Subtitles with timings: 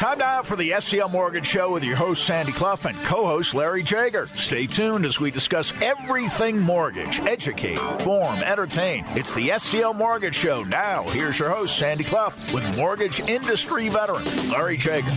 [0.00, 3.54] Time now for the SCL Mortgage Show with your host, Sandy Clough, and co host,
[3.54, 4.28] Larry Jager.
[4.28, 9.04] Stay tuned as we discuss everything mortgage, educate, inform, entertain.
[9.08, 10.64] It's the SCL Mortgage Show.
[10.64, 15.12] Now, here's your host, Sandy Clough, with mortgage industry veteran, Larry Jager.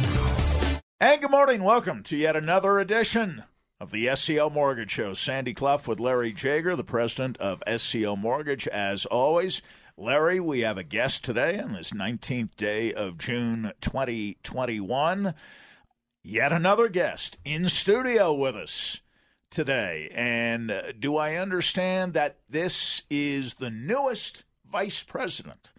[1.00, 1.64] And good morning.
[1.64, 3.46] Welcome to yet another edition
[3.80, 5.14] of the SCL Mortgage Show.
[5.14, 9.62] Sandy Clough with Larry Jager, the president of SCL Mortgage, as always.
[9.96, 15.36] Larry, we have a guest today on this 19th day of June 2021.
[16.24, 19.02] Yet another guest in studio with us
[19.52, 20.10] today.
[20.12, 25.74] And uh, do I understand that this is the newest vice president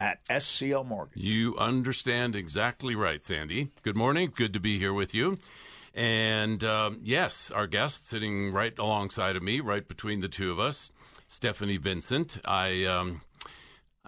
[0.00, 1.22] at SCL Mortgage?
[1.22, 3.70] You understand exactly right, Sandy.
[3.82, 4.32] Good morning.
[4.34, 5.36] Good to be here with you.
[5.94, 10.58] And um, yes, our guest sitting right alongside of me, right between the two of
[10.58, 10.90] us,
[11.28, 12.38] Stephanie Vincent.
[12.44, 13.20] I um,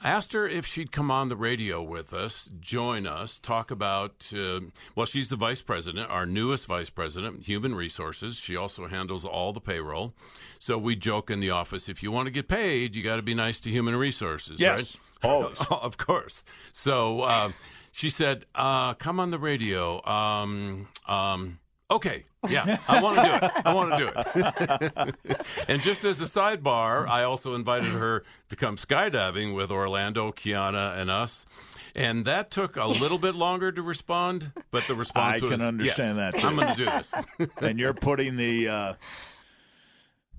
[0.02, 4.30] asked her if she'd come on the radio with us, join us, talk about.
[4.36, 4.60] Uh,
[4.94, 8.36] well, she's the vice president, our newest vice president, human resources.
[8.36, 10.14] She also handles all the payroll.
[10.58, 13.22] So we joke in the office: if you want to get paid, you got to
[13.22, 14.96] be nice to human resources, Yes, right?
[15.30, 15.58] always.
[15.70, 16.42] of course.
[16.72, 17.52] So uh,
[17.90, 21.58] she said, uh, "Come on the radio." Um, um,
[21.96, 23.52] okay, yeah, I want to do it.
[23.64, 25.36] I want to do it.
[25.68, 30.98] and just as a sidebar, I also invited her to come skydiving with Orlando, Kiana,
[30.98, 31.46] and us.
[31.94, 35.60] And that took a little bit longer to respond, but the response I was, can
[35.60, 37.12] understand "Yes, that, too." I'm going to do this.
[37.58, 38.94] and you're putting the uh,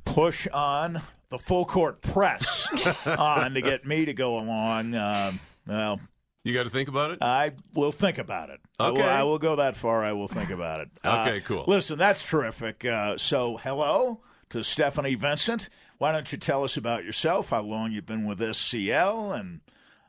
[0.04, 2.68] push on the full court press
[3.06, 4.96] on to get me to go along.
[4.96, 6.00] Um, well,
[6.44, 7.20] You got to think about it.
[7.22, 8.60] I will think about it.
[8.80, 9.08] I will, Okay.
[9.08, 10.04] I will go that far.
[10.04, 10.90] I will think about it.
[11.06, 11.64] Okay, Uh, cool.
[11.68, 12.84] Listen, that's terrific.
[12.84, 15.70] Uh, so, hello to Stephanie Vincent.
[16.00, 19.62] Why don't you tell us about yourself, how long you've been with SCL, and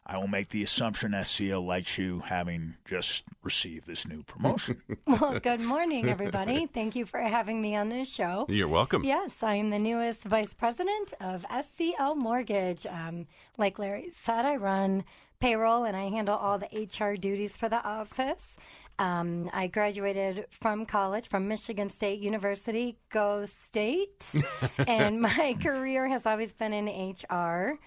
[0.05, 4.83] I will make the assumption SCL likes you having just received this new promotion.
[5.07, 6.67] Well, good morning, everybody.
[6.67, 8.47] Thank you for having me on this show.
[8.49, 9.05] You're welcome.
[9.05, 12.87] Yes, I am the newest vice president of SCL Mortgage.
[12.87, 15.05] Um, like Larry said, I run
[15.45, 18.57] payroll and I handle all the HR duties for the office.
[18.99, 24.25] Um, I graduated from college from Michigan State University, Go State,
[24.87, 27.79] and my career has always been in HR,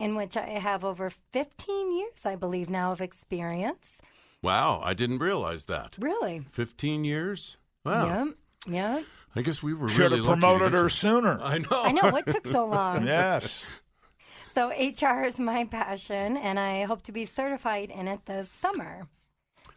[0.00, 4.00] in which I have over 15 years, I believe, now of experience.
[4.42, 5.98] Wow, I didn't realize that.
[6.00, 6.42] Really?
[6.52, 7.58] 15 years?
[7.84, 8.06] Wow.
[8.66, 8.96] Yeah.
[8.96, 9.04] Yep.
[9.34, 11.38] I guess we were Should really have promoted get her sooner.
[11.38, 11.82] I know.
[11.82, 12.10] I know.
[12.10, 13.06] What took so long?
[13.06, 13.46] yes.
[14.56, 19.06] So HR is my passion, and I hope to be certified in it this summer.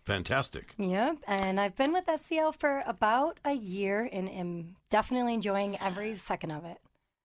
[0.06, 0.74] Fantastic.
[0.78, 6.16] Yep, and I've been with SCL for about a year, and am definitely enjoying every
[6.16, 6.78] second of it.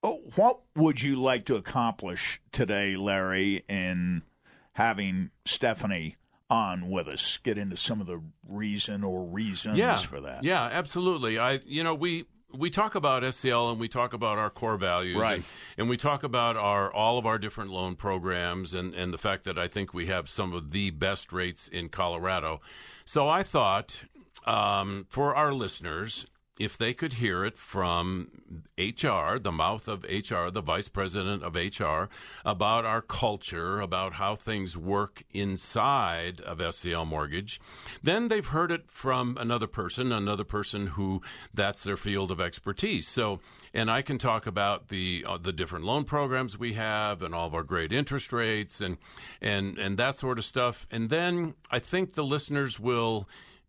[0.03, 4.23] Oh, what would you like to accomplish today, Larry, in
[4.73, 6.17] having Stephanie
[6.51, 7.39] on with us?
[7.41, 10.43] Get into some of the reason or reasons yeah, for that.
[10.43, 11.39] Yeah, absolutely.
[11.39, 12.25] I, you know, we
[12.57, 15.37] we talk about SCL and we talk about our core values, Right.
[15.37, 15.45] And,
[15.77, 19.45] and we talk about our all of our different loan programs, and and the fact
[19.45, 22.61] that I think we have some of the best rates in Colorado.
[23.05, 24.05] So I thought
[24.47, 26.27] um, for our listeners.
[26.57, 28.31] If they could hear it from
[28.79, 32.09] HR, the mouth of HR, the vice president of HR,
[32.45, 37.61] about our culture, about how things work inside of SCL Mortgage,
[38.05, 41.23] then they've heard it from another person, another person who
[41.53, 43.09] that's their field of expertise.
[43.09, 43.41] So,
[43.73, 47.49] and I can talk about the uh, the different loan programs we have and all
[47.49, 48.99] of our great interest rates and
[49.41, 50.87] and and that sort of stuff.
[50.89, 53.27] And then I think the listeners will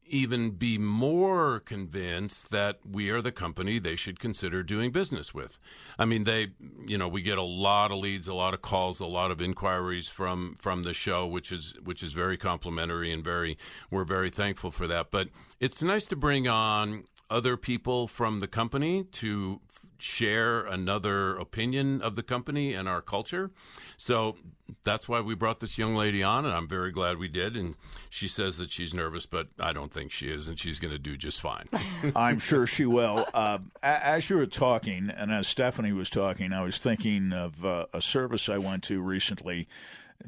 [0.07, 5.57] even be more convinced that we are the company they should consider doing business with.
[5.97, 6.49] I mean, they,
[6.85, 9.41] you know, we get a lot of leads, a lot of calls, a lot of
[9.41, 13.57] inquiries from from the show, which is which is very complimentary and very
[13.89, 15.11] we're very thankful for that.
[15.11, 15.29] But
[15.59, 19.59] it's nice to bring on other people from the company to
[19.97, 23.51] share another opinion of the company and our culture.
[23.97, 24.35] So
[24.83, 27.55] that's why we brought this young lady on, and I'm very glad we did.
[27.55, 27.75] And
[28.09, 30.99] she says that she's nervous, but I don't think she is, and she's going to
[30.99, 31.67] do just fine.
[32.15, 33.25] I'm sure she will.
[33.33, 37.85] Uh, as you were talking, and as Stephanie was talking, I was thinking of uh,
[37.93, 39.67] a service I went to recently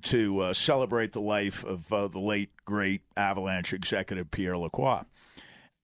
[0.03, 5.03] to uh, celebrate the life of uh, the late, great Avalanche executive Pierre Lacroix.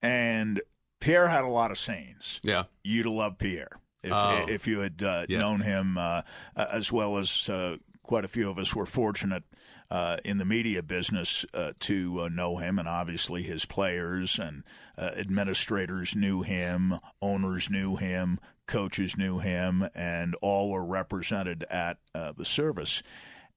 [0.02, 0.62] And
[1.04, 2.40] Pierre had a lot of sayings.
[2.44, 2.64] yeah.
[2.84, 4.46] You'd love Pierre if, Oh.
[4.48, 5.40] if you had uh, Yes.
[5.40, 6.22] known him, uh,
[6.56, 9.44] as well as uh, quite a few of us were fortunate
[9.92, 14.64] uh, in the media business uh, to uh, know him, and obviously his players and
[14.98, 21.98] uh, administrators knew him, owners knew him, coaches knew him, and all were represented at
[22.16, 23.04] uh, the service.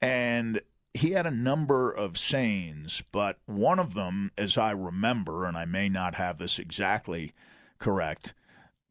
[0.00, 0.60] And
[0.96, 5.64] he had a number of sayings, but one of them, as I remember, and I
[5.64, 7.32] may not have this exactly
[7.78, 8.34] correct,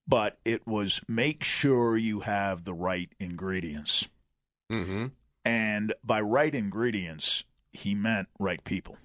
[0.07, 4.07] but it was make sure you have the right ingredients.
[4.72, 5.07] Mm-hmm.
[5.44, 8.98] And by right ingredients, he meant right people.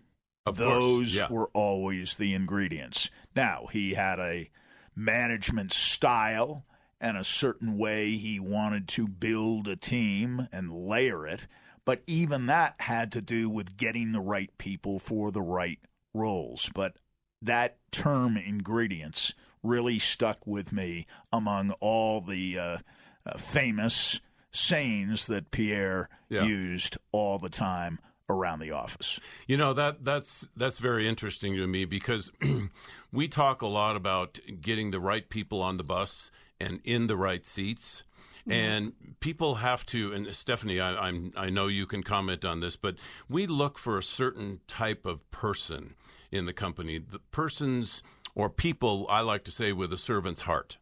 [0.47, 1.15] Of Those course.
[1.15, 1.29] Yeah.
[1.31, 3.11] were always the ingredients.
[3.35, 4.51] Now, he had a
[4.95, 6.65] management style
[7.01, 11.47] and a certain way he wanted to build a team and layer it,
[11.85, 15.79] but even that had to do with getting the right people for the right
[16.15, 16.71] roles.
[16.75, 16.97] But
[17.43, 22.79] that term ingredients really stuck with me among all the uh,
[23.27, 24.21] uh, famous
[24.53, 26.45] sayings that Pierre Yeah.
[26.45, 27.99] used all the time
[28.29, 29.19] around the office.
[29.47, 32.31] You know that that's that's very interesting to me because
[33.13, 36.31] we talk a lot about getting the right people on the bus
[36.61, 38.03] and in the right seats.
[38.51, 38.53] Mm-hmm.
[38.53, 42.77] And people have to, and Stephanie, I, I'm, I know you can comment on this,
[42.77, 42.97] but
[43.29, 45.95] we look for a certain type of person
[46.33, 46.99] in the company.
[46.99, 48.03] The persons
[48.35, 50.79] or people, I like to say, with a servant's heart,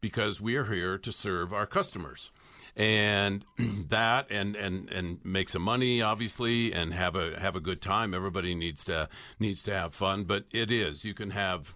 [0.00, 2.30] because we are here to serve our customers.
[2.76, 7.82] And that and and and make some money obviously and have a have a good
[7.82, 8.14] time.
[8.14, 9.08] Everybody needs to
[9.40, 11.04] needs to have fun but it is.
[11.04, 11.74] You can have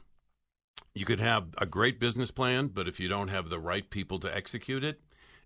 [0.95, 4.21] you could have a great business plan but if you don't have the right people
[4.21, 5.01] to execute it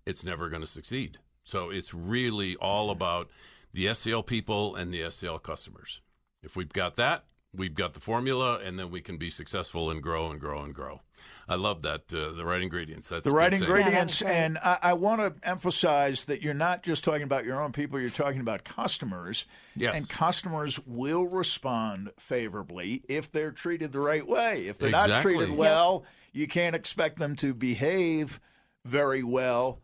[0.09, 3.29] it's never going to succeed so it's really all about
[3.73, 6.01] the SCL people and the SCL customers
[6.43, 10.03] if we've got that we've got the formula and then we can be successful and
[10.03, 11.01] grow and grow and grow
[11.49, 14.21] I love that uh, the right ingredients that's the right ingredients.
[14.21, 14.33] Yeah, that was great.
[14.33, 17.99] and I, I want to emphasize that you're not just talking about your own people,
[17.99, 19.47] you're talking about customers.
[19.75, 19.95] Yes.
[19.95, 24.67] And customers will respond favorably if they're treated the right way.
[24.67, 28.41] If they're not treated well, you can't expect them to behave
[28.85, 29.81] very well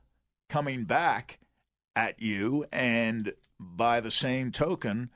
[0.48, 1.38] coming back
[1.96, 2.66] at you.
[2.72, 5.10] And by the same token,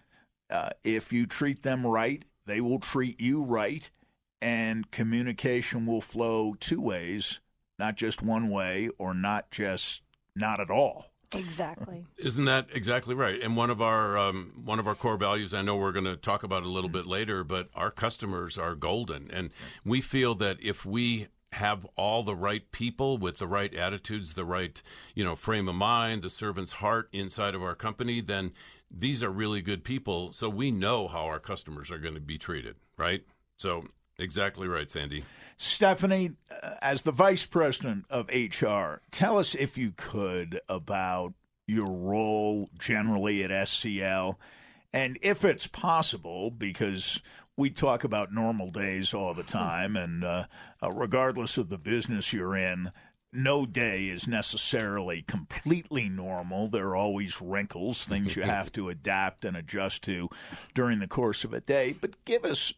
[0.50, 3.90] uh, if you treat them right, they will treat you right,
[4.40, 7.40] and communication will flow two ways,
[7.78, 10.02] not just one way or not just
[10.34, 11.12] not at all.
[11.34, 12.06] Exactly.
[12.16, 13.38] Isn't that exactly right?
[13.42, 16.16] And one of our um, one of our core values, I know we're going to
[16.16, 19.50] talk about a little bit later, but our customers are golden, and
[19.84, 24.44] we feel that if we have all the right people with the right attitudes, the
[24.44, 24.82] right
[25.14, 28.52] you know frame of mind, the servant's heart inside of our company, then
[28.90, 30.32] these are really good people.
[30.32, 33.22] So we know how our customers are going to be treated, right?
[33.56, 33.84] So
[34.18, 35.24] exactly right, Sandy.
[35.56, 41.34] Stephanie, uh, as the vice president of HR, tell us if you could about
[41.66, 44.36] your role generally at SCL
[44.92, 47.20] and if it's possible, because
[47.58, 50.44] we talk about normal days all the time, and uh,
[50.80, 52.92] uh, regardless of the business you're in,
[53.32, 56.68] no day is necessarily completely normal.
[56.68, 60.30] There are always wrinkles, things you have to adapt and adjust to
[60.72, 61.96] during the course of a day.
[62.00, 62.72] But give us,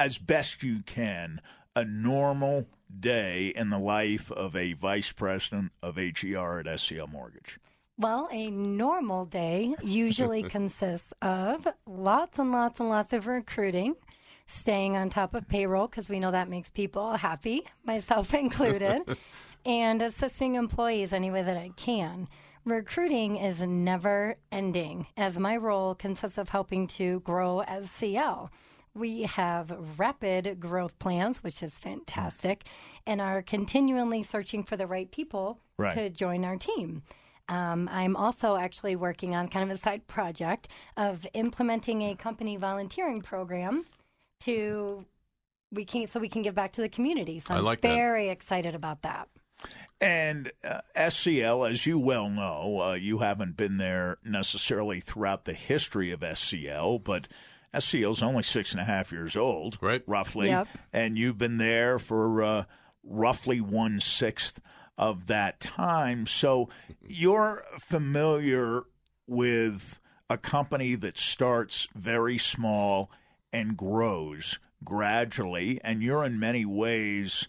[0.00, 1.40] as best you can,
[1.76, 2.66] a normal
[3.00, 7.60] day in the life of a vice president of HR at SCL Mortgage.
[7.96, 13.94] Well, a normal day usually consists of lots and lots and lots of recruiting,
[14.46, 19.02] staying on top of payroll because we know that makes people happy, myself included,
[19.66, 22.28] and assisting employees any way that I can.
[22.64, 28.48] Recruiting is never ending, as my role consists of helping to grow SCL.
[28.94, 32.64] We have rapid growth plans, which is fantastic,
[33.06, 35.92] and are continually searching for the right people Right.
[35.94, 37.02] to join our team.
[37.48, 42.56] Um, I'm also actually working on kind of a side project of implementing a company
[42.56, 43.84] volunteering program
[44.44, 45.04] to
[45.72, 47.40] we can so we can give back to the community.
[47.40, 47.94] So I I'm like that.
[47.94, 49.28] very excited about that.
[50.00, 55.54] And uh, SCL, as you well know, uh, you haven't been there necessarily throughout the
[55.54, 57.28] history of SCL, but
[57.74, 60.02] SCL's only six and a half years old, Right.
[60.06, 60.48] Roughly.
[60.48, 60.68] Yep.
[60.92, 62.64] And you've been there for uh,
[63.02, 64.60] roughly one sixth
[64.98, 66.26] of that time.
[66.26, 66.68] So
[67.00, 68.82] you're familiar
[69.26, 73.10] with a company that starts very small
[73.54, 77.48] and grows gradually, and you're in many ways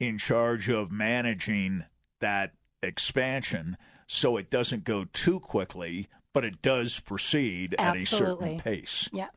[0.00, 1.84] in charge of managing
[2.20, 3.76] that expansion
[4.08, 9.08] so it doesn't go too quickly, but it does proceed at a certain pace.
[9.12, 9.30] Yes.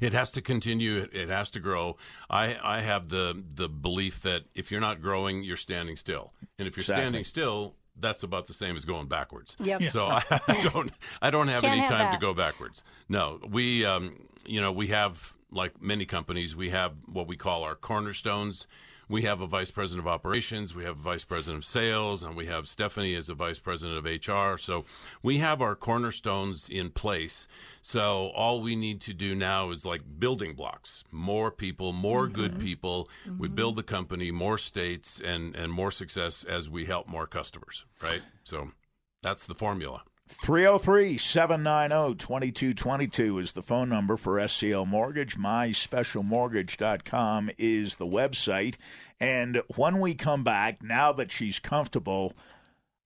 [0.00, 0.98] It has to continue.
[0.98, 1.96] It- It has to grow.
[2.30, 6.68] I, I have the the belief that if you're not growing, you're standing still, and
[6.68, 7.02] if you're Exactly.
[7.02, 9.56] standing still, that's about the same as going backwards.
[9.58, 9.90] Yep.
[9.90, 12.82] So I, I don't I don't have Can't any have time to go backwards.
[13.08, 14.14] No, we um,
[14.46, 18.66] you know we have like many companies, we have what we call our cornerstones.
[19.08, 22.34] we have a vice president of operations, we have a vice president of sales, and
[22.34, 24.56] we have Stephanie as a vice president of HR.
[24.56, 24.86] So
[25.22, 27.46] we have our cornerstones in place.
[27.82, 32.34] So all we need to do now is like building blocks more people, more mm-hmm.
[32.34, 33.08] good people.
[33.26, 33.38] Mm-hmm.
[33.38, 37.84] We build the company, more states, and, and more success as we help more customers,
[38.02, 38.22] right?
[38.44, 38.70] So
[39.22, 40.02] that's the formula.
[40.32, 45.36] 303 790 2222 is the phone number for SCL Mortgage.
[45.36, 48.76] MySpecialMortgage.com is the website.
[49.20, 52.32] And when we come back, now that she's comfortable,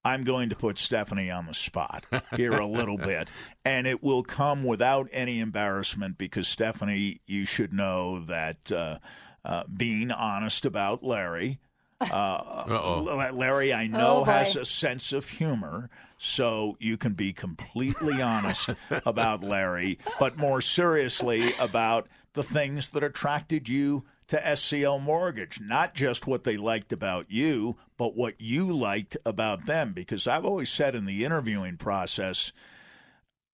[0.03, 2.05] I'm going to put Stephanie on the spot
[2.35, 3.31] here a little bit.
[3.65, 8.99] And it will come without any embarrassment because, Stephanie, you should know that uh,
[9.43, 11.59] uh, being honest about Larry.
[11.99, 18.21] Uh, Larry, I know, oh, has a sense of humor, so you can be completely
[18.21, 18.69] honest
[19.05, 25.95] about Larry, but more seriously about the things that attracted you to SCL Mortgage, not
[25.95, 29.93] just what they liked about you, but what you liked about them.
[29.93, 32.51] Because I've always said in the interviewing process,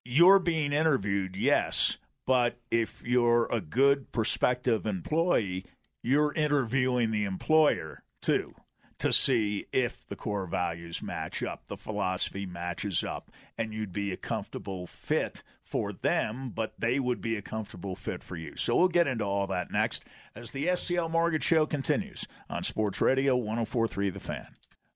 [0.03, 5.65] you're being interviewed, yes, but if you're a good prospective employee,
[6.01, 8.56] you're interviewing the employer too
[9.00, 14.13] to see if the core values match up, the philosophy matches up, and you'd be
[14.13, 18.56] a comfortable fit for them, but they would be a comfortable fit for you.
[18.56, 20.03] So we'll get into all that next
[20.36, 24.46] as the SCL Mortgage Show continues on Sports Radio 1043 The Fan.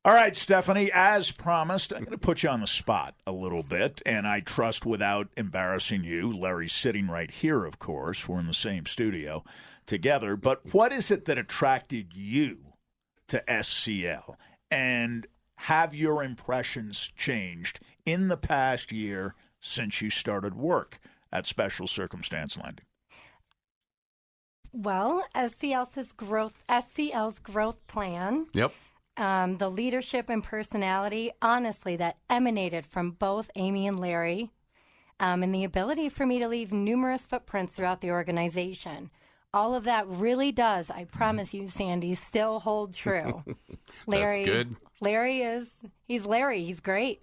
[0.05, 3.63] All right, Stephanie, as promised, I'm going to put you on the spot a little
[3.63, 6.31] bit, and I trust without embarrassing you.
[6.31, 8.25] Larry's sitting right here, of course.
[8.25, 9.43] We're in the same studio
[9.85, 10.37] together.
[10.37, 12.66] But what is it that attracted you
[13.27, 14.35] to SCL?
[14.69, 20.99] And have your impressions changed in the past year since you started work
[21.31, 22.85] at Special Circumstance Lending?
[24.71, 28.47] Well, SCL's growth SCL's growth plan.
[28.53, 28.73] Yep.
[29.17, 34.51] Um, the leadership and personality, honestly, that emanated from both Amy and Larry,
[35.19, 39.09] um, and the ability for me to leave numerous footprints throughout the organization
[39.53, 43.43] all of that really does, I promise you, Sandy, still hold true.
[44.07, 44.75] Larry, That's good.
[45.01, 45.67] Larry is
[46.05, 46.63] he's Larry.
[46.63, 47.21] He's great.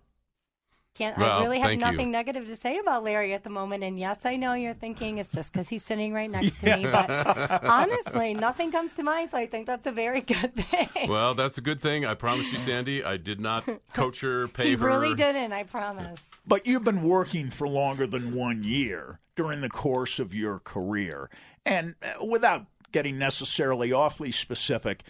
[0.95, 2.13] Can't well, I really have nothing you.
[2.13, 3.83] negative to say about Larry at the moment?
[3.83, 6.85] And yes, I know you're thinking it's just because he's sitting right next to me,
[6.85, 7.11] but
[7.65, 9.31] honestly, nothing comes to mind.
[9.31, 11.09] So I think that's a very good thing.
[11.09, 12.07] Well, that's a good thing.
[12.07, 13.03] I promise you, Sandy.
[13.03, 14.79] I did not coach her, pay he her.
[14.79, 15.53] He really didn't.
[15.53, 16.21] I promise.
[16.47, 21.31] But you've been working for longer than one year during the course of your career,
[21.65, 25.03] and uh, without getting necessarily awfully specific,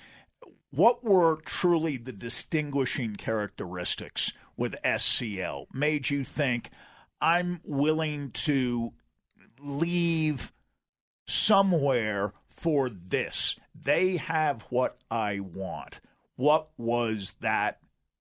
[0.70, 6.70] what were truly the distinguishing characteristics with SCL made you think
[7.20, 8.92] I'm willing to
[9.60, 10.52] leave
[11.26, 13.56] somewhere for this?
[13.74, 16.00] They have what I want.
[16.36, 17.78] What was that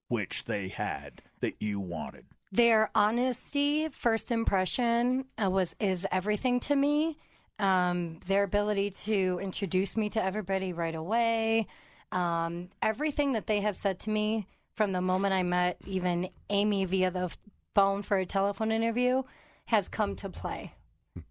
[0.08, 2.26] which they had that you wanted?
[2.54, 7.18] Their honesty, first impression, uh, was is everything to me
[7.58, 11.66] um, their ability to introduce me to everybody right away,
[12.12, 16.84] um, everything that they have said to me from the moment I met even Amy
[16.84, 17.36] via the
[17.74, 19.24] phone for a telephone interview
[19.64, 20.74] has come to play.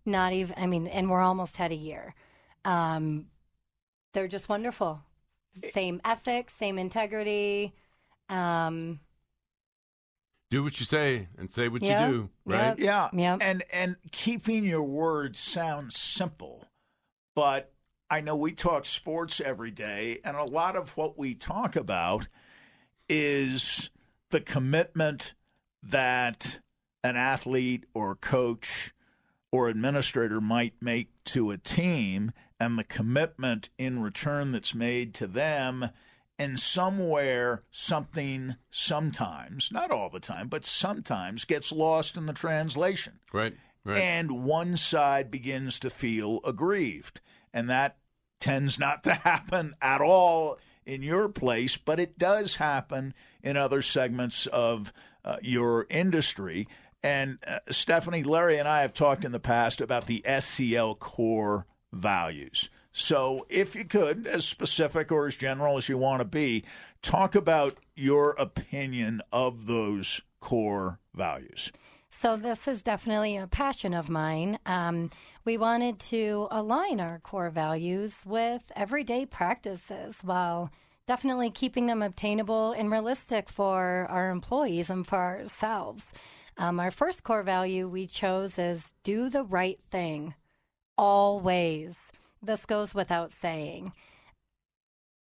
[0.05, 2.15] Not even, I mean, and we're almost had a year.
[2.65, 3.27] Um,
[4.13, 4.99] they're just wonderful.
[5.73, 7.73] Same ethics, same integrity.
[8.27, 8.99] Um,
[10.53, 12.07] do what you say and say what yep.
[12.07, 12.77] you do, right?
[12.77, 12.79] Yep.
[12.79, 13.09] Yeah.
[13.11, 13.39] Yep.
[13.41, 16.65] And and keeping your words sounds simple,
[17.35, 17.73] but
[18.07, 22.27] I know we talk sports every day, and a lot of what we talk about
[23.09, 23.89] is
[24.29, 25.33] the commitment
[25.81, 26.59] that
[27.03, 28.93] an athlete or coach
[29.51, 35.25] or administrator might make to a team and the commitment in return that's made to
[35.25, 35.89] them
[36.39, 43.19] and somewhere something sometimes, not all the time, but sometimes gets lost in the translation.
[43.31, 43.55] Right.
[43.85, 43.99] Right.
[43.99, 47.19] And one side begins to feel aggrieved.
[47.53, 47.97] And that
[48.39, 53.81] tends not to happen at all in your place, but it does happen in other
[53.81, 54.93] segments of
[55.25, 56.67] uh, your industry.
[57.01, 61.65] And uh, Stephanie, Larry, and I have talked in the past about the SCL core
[61.91, 62.69] values.
[62.95, 66.63] So, if you could, as specific or as general as you want to be,
[67.01, 71.71] talk about your opinion of those core values.
[72.11, 74.59] So, this is definitely a passion of mine.
[74.67, 75.09] Um,
[75.43, 80.69] we wanted to align our core values with everyday practices while
[81.07, 86.11] definitely keeping them obtainable and realistic for our employees and for ourselves.
[86.57, 90.35] Um, our first core value we chose is do the right thing
[90.95, 91.95] always
[92.43, 93.93] this goes without saying.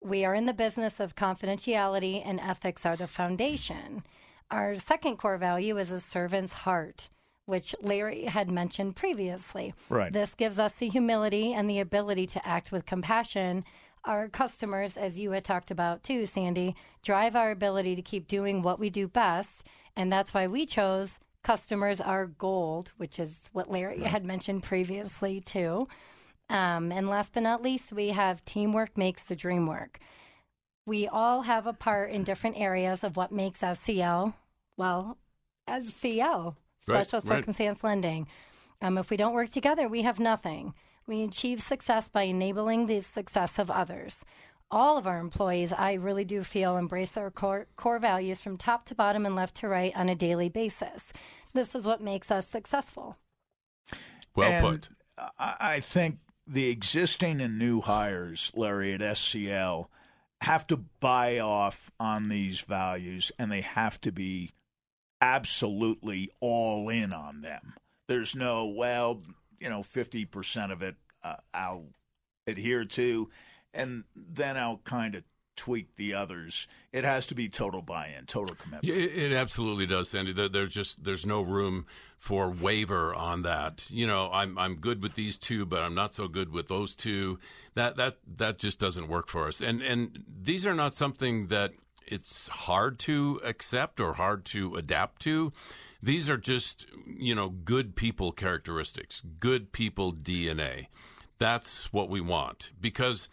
[0.02, 4.02] We are in the business of confidentiality, and ethics are the foundation.
[4.50, 7.11] Our second core value is a servant's heart,
[7.45, 9.75] which Larry had mentioned previously.
[9.88, 10.12] Right.
[10.12, 13.64] This gives us the humility and the ability to act with compassion.
[14.05, 18.62] Our customers, as you had talked about too, Sandy, drive our ability to keep doing
[18.62, 19.62] what we do best.
[19.97, 25.40] And that's why we chose customers are gold, which is what Larry had mentioned previously
[25.40, 25.88] too.
[26.50, 30.00] Um, and last but not least, we have teamwork makes the dream work.
[30.85, 34.35] We all have a part in different areas of what makes SCL,
[34.76, 35.16] well,
[35.69, 36.57] SCL,
[36.88, 37.38] Right, special right.
[37.38, 38.26] circumstance lending.
[38.83, 40.75] Um, if we don't work together, we have nothing.
[41.07, 44.25] We achieve success by enabling the success of others.
[44.73, 48.87] All of our employees, I really do feel, embrace our core, core values from top
[48.87, 51.12] to bottom and left to right on a daily basis.
[51.52, 53.19] This is what makes us successful.
[54.35, 54.88] Well And put.
[55.38, 56.19] I I think
[56.50, 59.87] the existing and new hires, Larry, at SCL,
[60.40, 64.50] have to buy off on these values and they have to be
[65.21, 67.75] absolutely all in on them.
[68.09, 69.21] There's no, well,
[69.61, 71.85] you know, 50% of it uh, I'll
[72.49, 73.30] adhere to,
[73.73, 75.23] and then I'll kind of
[75.61, 76.67] tweak the others.
[76.90, 78.97] It has to be total buy in, total commitment.
[78.97, 80.33] It, it absolutely does, Sandy.
[80.33, 81.85] There, there's just there's no room
[82.17, 83.87] for waiver on that.
[83.90, 86.95] You know, I'm I'm good with these two, but I'm not so good with those
[86.95, 87.38] two.
[87.75, 89.61] That that that just doesn't work for us.
[89.61, 91.73] And and these are not something that
[92.07, 95.52] it's hard to accept or hard to adapt to.
[96.02, 100.87] These are just you know good people characteristics, good people DNA.
[101.38, 103.29] That's what we want because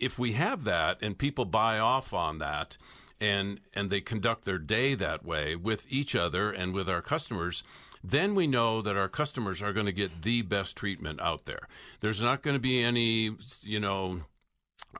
[0.00, 2.76] if we have that and people buy off on that
[3.20, 7.62] and and they conduct their day that way with each other and with our customers
[8.02, 11.68] then we know that our customers are going to get the best treatment out there
[12.00, 13.30] there's not going to be any
[13.62, 14.20] you know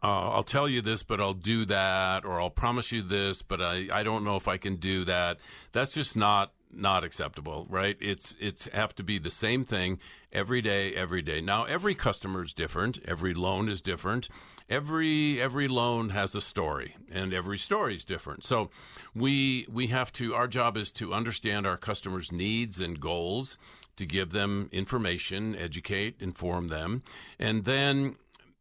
[0.02, 3.60] uh, I'll tell you this, but I'll do that, or I'll promise you this, but
[3.60, 5.38] I, I don't know if I can do that.
[5.72, 7.96] That's just not not acceptable, right?
[8.00, 9.98] It's it's have to be the same thing
[10.32, 11.40] every day, every day.
[11.40, 12.98] Now, every customer is different.
[13.04, 14.28] Every loan is different.
[14.68, 18.44] Every every loan has a story, and every story is different.
[18.44, 18.70] So,
[19.14, 20.34] we we have to.
[20.34, 23.58] Our job is to understand our customers' needs and goals,
[23.96, 27.02] to give them information, educate, inform them,
[27.38, 28.16] and then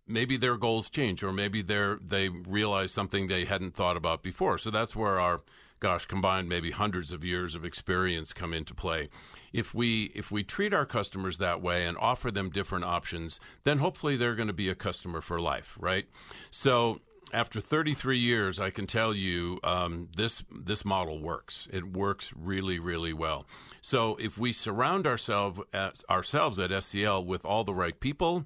[0.10, 4.58] maybe their goals change or maybe they're they realize something they hadn't thought about before
[4.58, 5.42] so that's where our
[5.80, 9.10] gosh combined maybe hundreds of years of experience come into play
[9.54, 13.80] if we if we treat our customers that way and offer them different options then
[13.80, 16.08] hopefully they're going to be a customer for life right
[16.52, 17.00] so
[17.34, 21.68] after 33 years, I can tell you um, this this model works.
[21.72, 23.46] It works really, really well.
[23.82, 28.46] So if we surround ourselves at, ourselves at SCL with all the right people,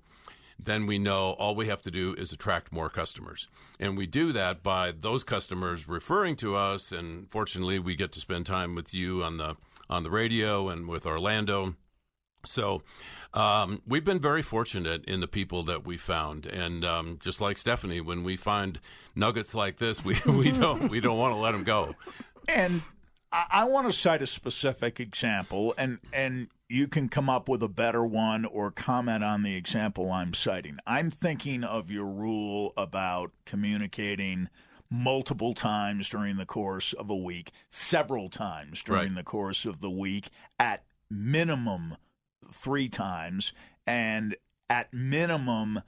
[0.66, 3.48] then we know all we have to do is attract more customers.
[3.80, 8.20] And we do that by those customers referring to us and fortunately we get to
[8.20, 9.56] spend time with you on the
[9.90, 11.76] on the radio and with Orlando.
[12.46, 12.84] So
[13.34, 17.58] um, we've been very fortunate in the people that we found, and um, just like
[17.58, 18.80] Stephanie, when we find
[19.16, 21.96] nuggets like this, we, we don't we don't want to let them go.
[22.48, 22.84] And
[23.34, 27.62] I, I want to cite a specific example, and and you can come up with
[27.62, 30.78] a better one or comment on the example I'm citing.
[30.88, 34.50] I'm thinking of your rule about communicating
[34.90, 39.16] multiple times during the course of a week, several times during Right.
[39.16, 41.98] the course of the week, at minimum
[42.48, 43.54] three times,
[43.88, 44.36] and
[44.70, 45.82] at minimum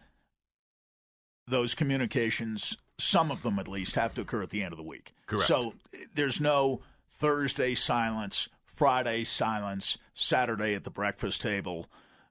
[1.48, 4.84] those communications, some of them at least, have to occur at the end of the
[4.84, 5.14] week.
[5.28, 5.48] Correct.
[5.48, 6.82] So eh, there's no
[7.18, 11.88] Thursday silence, Friday silence, Saturday at the breakfast table,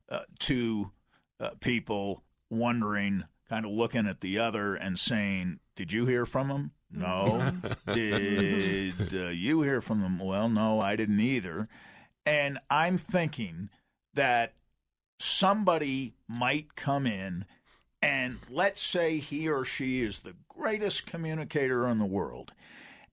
[0.08, 0.90] uh, two
[1.40, 6.50] uh, people wondering, kind of looking at the other and saying, Did you hear from
[6.50, 6.70] him?
[6.90, 7.52] No.
[7.92, 10.18] Did uh, you hear from them?
[10.18, 11.68] Well, no, I didn't either.
[12.26, 13.70] And I'm thinking
[14.14, 14.54] that
[15.18, 17.44] somebody might come in
[18.02, 22.52] and let's say he or she is the greatest communicator in the world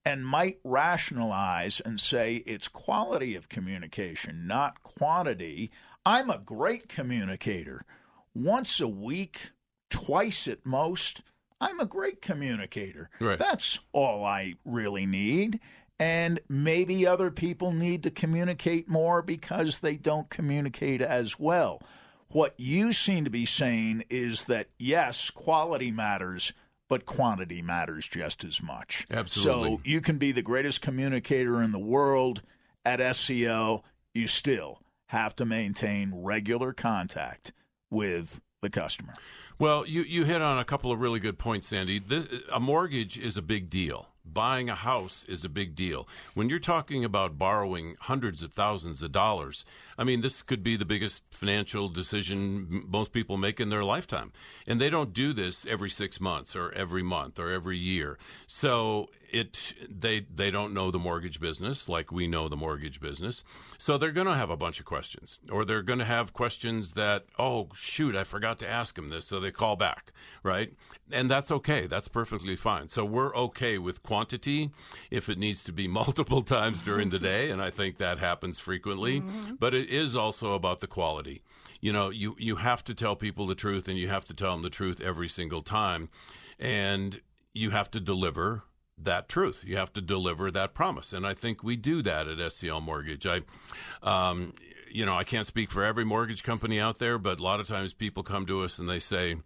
[0.06, 5.72] and might rationalize and say it's quality of communication, not quantity.
[6.06, 7.86] I'm a great communicator.
[8.34, 9.52] Once a week,
[9.90, 11.22] twice at most,
[11.60, 13.10] I'm a great communicator.
[13.20, 13.38] Right.
[13.38, 15.60] That's all I really need.
[16.00, 21.84] And maybe other people need to communicate more because they don't communicate as well.
[22.30, 26.54] What you seem to be saying is that yes, quality matters,
[26.92, 29.08] but quantity matters just as much.
[29.10, 29.78] Absolutely.
[29.78, 32.42] So you can be the greatest communicator in the world
[32.84, 33.82] at SCL,
[34.14, 37.54] you still have to maintain regular contact
[37.90, 39.14] with the customer.
[39.62, 42.00] Well, you, you hit on a couple of really good points, Sandy.
[42.00, 44.08] This, a mortgage is a big deal.
[44.26, 46.08] Buying a house is a big deal.
[46.34, 49.64] When you're talking about borrowing hundreds of thousands of dollars,
[50.00, 54.32] I mean, this could be the biggest financial decision most people make in their lifetime.
[54.66, 58.18] And they don't do this every six months or every month or every year.
[58.48, 63.44] So it they they don't know the mortgage business like we know the mortgage business.
[63.78, 66.94] So they're going to have a bunch of questions or they're going to have questions
[66.94, 70.12] that oh shoot i forgot to ask them this so they call back
[70.44, 70.74] right?
[71.12, 71.88] And that's okay.
[71.88, 72.90] That's perfectly fine.
[72.90, 74.72] So we're okay with quantity
[75.10, 78.60] if it needs to be multiple times during the day and i think that happens
[78.60, 79.22] frequently.
[79.22, 79.56] Mm-hmm.
[79.60, 81.42] but it is also about the quality.
[81.80, 84.52] You know you you have to tell people the truth and you have to tell
[84.54, 86.10] them the truth every single time
[86.60, 87.22] and
[87.54, 88.64] you have to deliver
[89.06, 89.64] that truth.
[89.66, 93.26] You have to deliver that promise, and I think we do that at SCL Mortgage.
[93.26, 93.42] I,
[94.04, 94.54] um,
[94.92, 97.68] you know, I can't speak for every mortgage company out there, but a lot of
[97.68, 99.38] times people come to us and they say,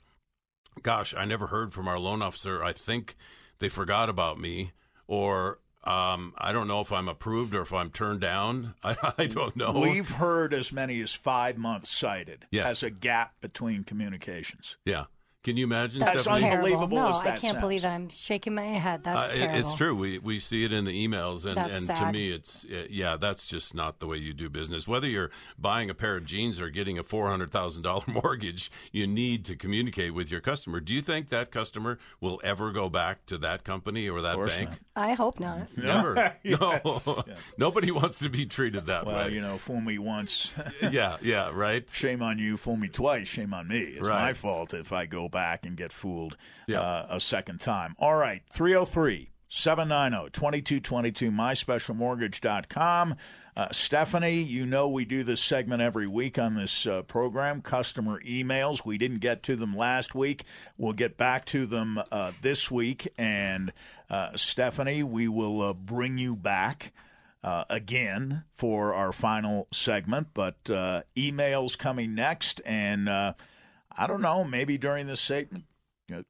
[0.81, 2.63] "Gosh, I never heard from our loan officer.
[2.63, 3.15] I think
[3.59, 4.71] they forgot about me,"
[5.07, 8.73] or um, I don't know if I'm approved or if I'm turned down.
[8.83, 9.71] I, I, don't know.
[9.71, 12.65] We've heard as many as five months cited yes.
[12.65, 14.77] as a gap between communications.
[14.83, 15.05] Yeah.
[15.45, 15.99] Can you imagine?
[15.99, 16.49] That's Stephanie?
[16.49, 16.97] unbelievable.
[16.97, 17.59] No, I can't sounds.
[17.59, 17.91] believe that.
[17.91, 19.03] I'm shaking my head.
[19.03, 19.59] That's uh, terrible.
[19.59, 19.95] It's true.
[19.95, 21.99] We we see it in the emails, and, that's and sad.
[22.07, 24.87] to me, it's uh, yeah, that's just not the way you do business.
[24.87, 25.29] Whether you're
[25.59, 29.45] buying a pair of jeans or getting a four hundred thousand dollar mortgage, you need
[29.45, 30.79] to communicate with your customer.
[30.79, 34.69] Do you think that customer will ever go back to that company or that bank?
[34.69, 34.79] Not.
[34.95, 35.67] I hope not.
[35.77, 36.35] Never.
[36.43, 36.59] yes.
[36.59, 37.23] No.
[37.27, 37.37] Yes.
[37.59, 39.33] Nobody wants to be treated that Well, way.
[39.33, 40.53] you know, fool me once.
[40.81, 41.17] yeah.
[41.21, 41.51] Yeah.
[41.53, 41.87] Right.
[41.91, 42.57] shame on you.
[42.57, 43.27] Fool me twice.
[43.27, 43.79] Shame on me.
[43.79, 44.23] It's Right.
[44.25, 46.79] my fault if I go back and get fooled Yeah.
[46.81, 47.95] uh, a second time.
[47.99, 48.41] All right.
[48.51, 51.31] 303 790 2222,
[52.15, 53.15] myspecialmortgage.com.
[53.57, 57.61] Uh, Stephanie, you know we do this segment every week on this uh, program.
[57.61, 58.83] Customer emails.
[58.85, 60.43] We didn't get to them last week.
[60.77, 63.07] We'll get back to them uh, this week.
[63.17, 63.71] And
[64.09, 66.91] uh, Stephanie, we will uh, bring you back
[67.45, 70.27] uh, again for our final segment.
[70.33, 72.59] But uh, emails coming next.
[72.65, 73.33] And uh,
[73.97, 75.65] I don't know, maybe during this segment,
[76.07, 76.23] you know,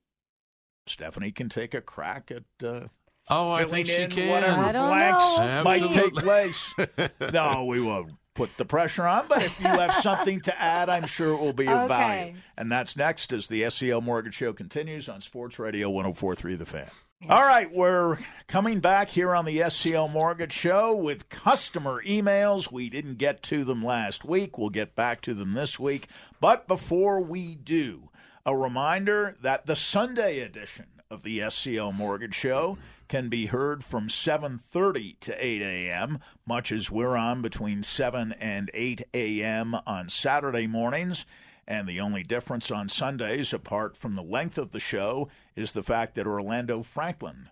[0.88, 2.44] Stephanie can take a crack at.
[2.66, 2.88] Uh,
[3.28, 4.30] Oh, I think she can.
[4.30, 5.64] Whatever I don't blanks know.
[5.64, 6.72] might take place.
[7.34, 11.08] no, we won't put the pressure on, but if you have something to add, I'm
[11.08, 11.88] sure it will be of Okay.
[11.88, 12.34] value.
[12.56, 16.88] And that's next as the SCL Mortgage Show continues on Sports Radio 1043 The Fan.
[17.28, 22.72] All right, we're coming back here on the SCL Mortgage Show with customer emails.
[22.72, 24.60] We didn't get to them last week.
[24.60, 26.08] We'll get back to them this week.
[26.40, 28.10] But before we do,
[28.46, 34.08] a reminder that the Sunday edition of the SCL Mortgage Show can be heard from
[34.08, 39.76] 7:30 to 8 a.m., much as we're on between 7 and 8 a.m.
[39.88, 41.26] on Saturday mornings.
[41.68, 45.84] And the only difference on Sundays, apart from the length of the show, is the
[45.84, 47.50] fact that Orlando Franklin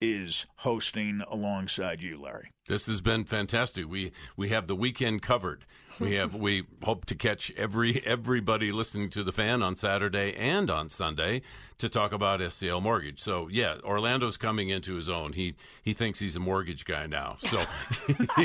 [0.00, 2.50] is hosting alongside you, Larry.
[2.68, 3.88] This has been fantastic.
[3.88, 5.64] We we have the weekend covered.
[6.00, 10.70] We have we hope to catch every everybody listening to the fan on Saturday and
[10.70, 11.42] on Sunday
[11.78, 13.20] to talk about SCL mortgage.
[13.20, 15.32] So yeah, Orlando's coming into his own.
[15.34, 17.36] He he thinks he's a mortgage guy now.
[17.40, 17.64] So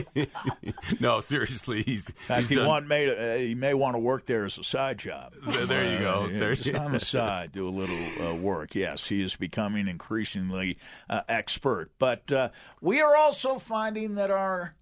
[1.00, 4.26] no, seriously, he's, fact, he's he, done- want, may, uh, he may want to work
[4.26, 5.34] there as a side job.
[5.48, 6.24] There- there you go.
[6.24, 8.76] Uh, yeah, There just you- on the side, do a little uh, work.
[8.76, 10.78] Yes, he is becoming increasingly
[11.10, 11.92] uh, expert.
[12.00, 12.50] But uh,
[12.82, 14.76] we are also finding that our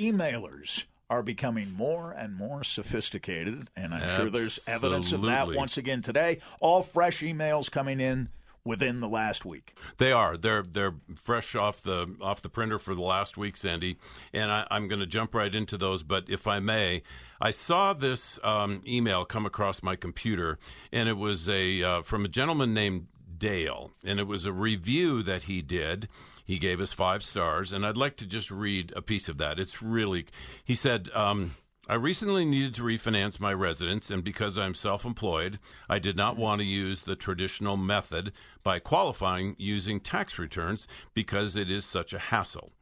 [0.00, 5.76] emailers are becoming more and more sophisticated, and I'm sure there's evidence of that once
[5.76, 6.38] again today.
[6.58, 8.30] All fresh emails coming in
[8.64, 9.76] within the last week.
[9.98, 10.38] They are.
[10.38, 13.98] They're they're fresh off the off the printer for the last week, Sandy,
[14.32, 16.02] and I, I'm going to jump right into those.
[16.02, 17.02] But if I may,
[17.42, 20.58] I saw this um, email come across my computer,
[20.90, 25.22] and it was a uh, from a gentleman named Dale, and it was a review
[25.24, 26.08] that he did.
[26.52, 29.58] He gave us five stars, and I'd like to just read a piece of that.
[29.58, 30.26] It's really,
[30.62, 31.08] he said.
[31.14, 31.56] Um,
[31.88, 36.36] I recently needed to refinance my residence, and because I'm self employed, I did not
[36.36, 42.12] want to use the traditional method by qualifying using tax returns because it is such
[42.12, 42.72] a hassle.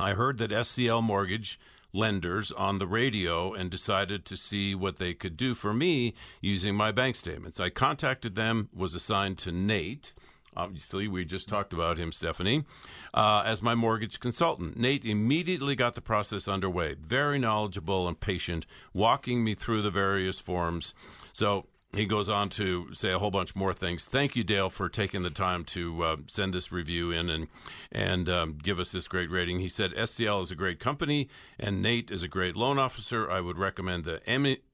[0.00, 1.60] I heard that SCL Mortgage
[1.92, 6.74] lenders on the radio and decided to see what they could do for me using
[6.74, 7.60] my bank statements.
[7.60, 10.12] I contacted them, was assigned to Nate.
[10.56, 12.64] Obviously, we just talked about him, Stephanie,
[13.12, 14.76] uh, as my mortgage consultant.
[14.76, 20.38] Nate immediately got the process underway, very knowledgeable and patient, walking me through the various
[20.38, 20.94] forms.
[21.32, 21.66] So
[21.96, 24.04] he goes on to say a whole bunch more things.
[24.04, 27.48] Thank you, Dale, for taking the time to uh, send this review in and
[27.90, 29.60] and um, give us this great rating.
[29.60, 33.30] He said SCL is a great company and Nate is a great loan officer.
[33.30, 34.20] I would recommend the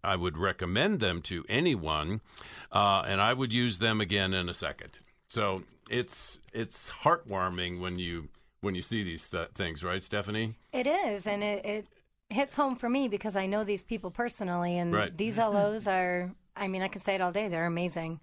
[0.02, 2.20] I would recommend them to anyone,
[2.72, 4.98] uh, and I would use them again in a second.
[5.32, 8.28] So it's it's heartwarming when you
[8.60, 10.56] when you see these th- things, right, Stephanie?
[10.74, 11.86] It is, and it, it
[12.28, 15.16] hits home for me because I know these people personally, and Right.
[15.16, 16.30] these LOs are.
[16.54, 17.48] I mean, I can say it all day.
[17.48, 18.20] They're amazing,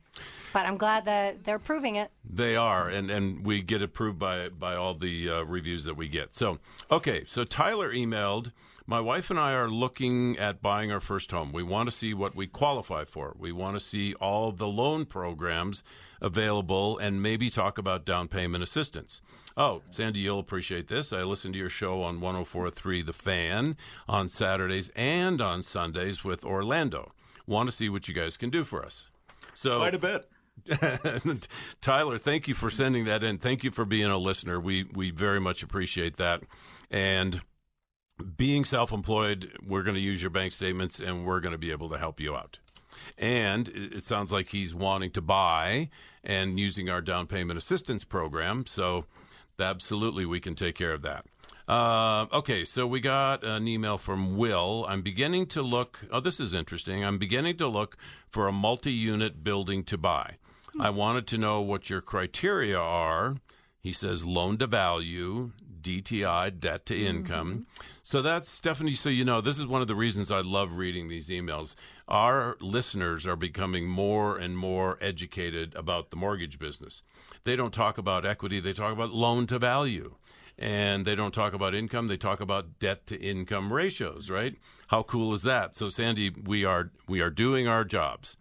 [0.54, 2.12] but I'm glad that they're proving it.
[2.24, 6.10] They are, and, and we get approved by by all the uh, reviews that we
[6.10, 6.36] get.
[6.36, 6.60] So,
[6.92, 8.52] okay, so Tyler emailed.
[8.90, 11.52] My wife and I are looking at buying our first home.
[11.54, 13.36] We want to see what we qualify for.
[13.38, 15.84] We want to see all the loan programs
[16.20, 19.22] available and maybe talk about down payment assistance.
[19.56, 21.14] Oh, Sandy, you'll appreciate this.
[21.14, 26.44] I listen to your show on 1043 The Fan on Saturdays and on Sundays with
[26.44, 27.12] Orlando.
[27.46, 29.08] Want to see what you guys can do for us.
[29.54, 31.48] So Quite a bit.
[31.82, 33.38] Tyler, thank you for sending that in.
[33.38, 34.60] Thank you for being a listener.
[34.60, 36.42] We we very much appreciate that.
[36.90, 37.42] And
[38.38, 41.90] being self-employed, we're going to use your bank statements and we're going to be able
[41.90, 42.60] to help you out.
[43.18, 45.90] And it it sounds like he's wanting to buy
[46.24, 48.66] and using our down payment assistance program.
[48.66, 49.06] So
[49.60, 51.26] absolutely, we can take care of that.
[51.68, 54.86] Uh, okay, so we got an email from Will.
[54.88, 56.00] I'm beginning to look.
[56.12, 57.06] Oh, this is interesting.
[57.06, 57.96] I'm beginning to look
[58.28, 60.38] for a multi unit building to buy.
[60.80, 63.36] I wanted to know what your criteria are.
[63.82, 67.68] He says loan to value, DTI, debt to income.
[68.04, 68.96] So that's Stephanie.
[68.96, 71.76] So you know, this is one of the reasons I love reading these emails.
[72.08, 77.04] Our listeners are becoming more and more educated about the mortgage business.
[77.44, 80.16] They don't talk about equity; they talk about loan to value,
[80.58, 82.08] and they don't talk about income.
[82.08, 84.30] They talk about debt to income ratios.
[84.30, 84.56] Right?
[84.88, 85.76] How cool is that?
[85.76, 88.38] So, Sandy, we are we are doing our jobs.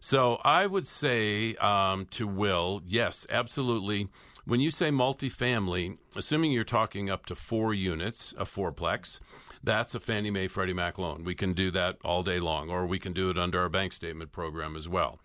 [0.00, 4.08] So I would say um, to Will, yes, absolutely.
[4.48, 9.20] When you say multifamily, assuming you're talking up to four units, a fourplex,
[9.62, 11.22] that's a Fannie Mae Freddie Mac loan.
[11.22, 13.92] We can do that all day long, or we can do it under our bank
[13.92, 15.18] statement program as well.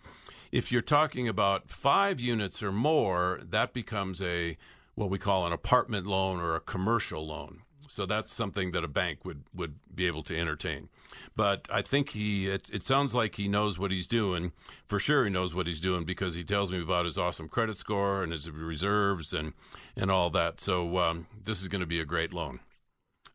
[0.52, 4.58] If you're talking about five units or more, that becomes a
[4.94, 7.62] what we call an apartment loan or a commercial loan.
[7.88, 10.90] So that's something that a bank would, would be able to entertain.
[11.36, 14.52] But I think he, it, it sounds like he knows what he's doing.
[14.86, 17.76] For sure, he knows what he's doing because he tells me about his awesome credit
[17.76, 19.52] score and his reserves and,
[19.96, 20.60] and all that.
[20.60, 22.60] So um, this is going to be a great loan.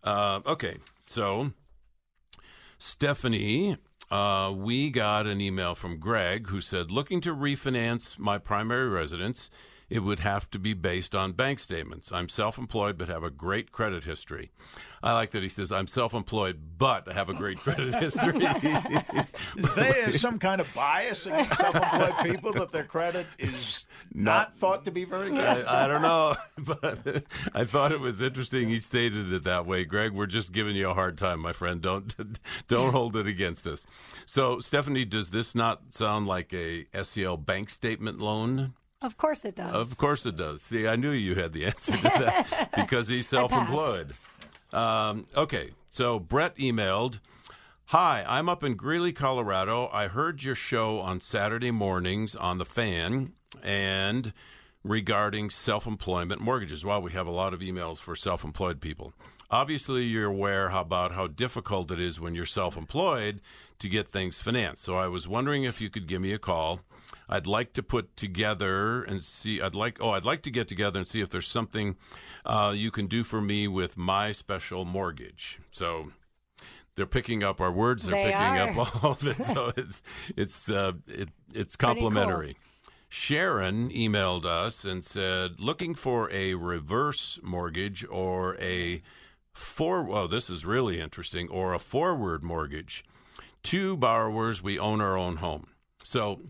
[0.03, 0.77] Uh, okay,
[1.07, 1.51] so
[2.77, 3.77] Stephanie,
[4.09, 9.49] uh, we got an email from Greg who said, looking to refinance my primary residence,
[9.89, 12.11] it would have to be based on bank statements.
[12.11, 14.51] I'm self employed but have a great credit history.
[15.01, 18.45] I like that he says, I'm self employed but I have a great credit history.
[19.57, 24.85] Is there some kind of bias against self-employed people that their credit is not thought
[24.85, 25.39] to be very good?
[25.39, 27.23] I, I don't know, but
[27.53, 28.69] I thought it was interesting.
[28.69, 29.83] He stated it that way.
[29.85, 31.81] Greg, we're just giving you a hard time, my friend.
[31.81, 32.15] Don't
[32.67, 33.85] don't hold it against us.
[34.25, 38.73] So, Stephanie, does this not sound like a SCL bank statement loan?
[39.01, 39.73] Of course it does.
[39.73, 40.61] Of course it does.
[40.61, 44.13] See, I knew you had the answer to that because he's self-employed.
[44.73, 47.19] Um, okay, so Brett emailed.
[47.85, 49.89] Hi, I'm up in Greeley, Colorado.
[49.91, 53.33] I heard your show on Saturday mornings on the fan
[53.63, 54.33] and
[54.83, 56.85] regarding self employment mortgages.
[56.85, 59.13] Wow, we have a lot of emails for self employed people.
[59.49, 63.41] Obviously, you're aware how, about how difficult it is when you're self employed
[63.79, 64.83] to get things financed.
[64.83, 66.81] So I was wondering if you could give me a call.
[67.29, 69.61] I'd like to put together and see.
[69.61, 69.97] I'd like.
[70.01, 71.95] Oh, I'd like to get together and see if there's something
[72.45, 75.59] uh, you can do for me with my special mortgage.
[75.69, 76.11] So
[76.95, 78.05] they're picking up our words.
[78.05, 78.79] They're They picking are.
[78.79, 79.45] up all of it.
[79.45, 80.01] So it's
[80.35, 82.57] it's uh, it, it's complimentary.
[83.11, 89.01] Sharon emailed us and said, looking for a reverse mortgage or a
[89.53, 90.09] for.
[90.09, 91.47] Oh, this is really interesting.
[91.49, 93.03] Or a forward mortgage.
[93.61, 94.63] Two borrowers.
[94.63, 95.67] We own our own home.
[96.03, 96.41] So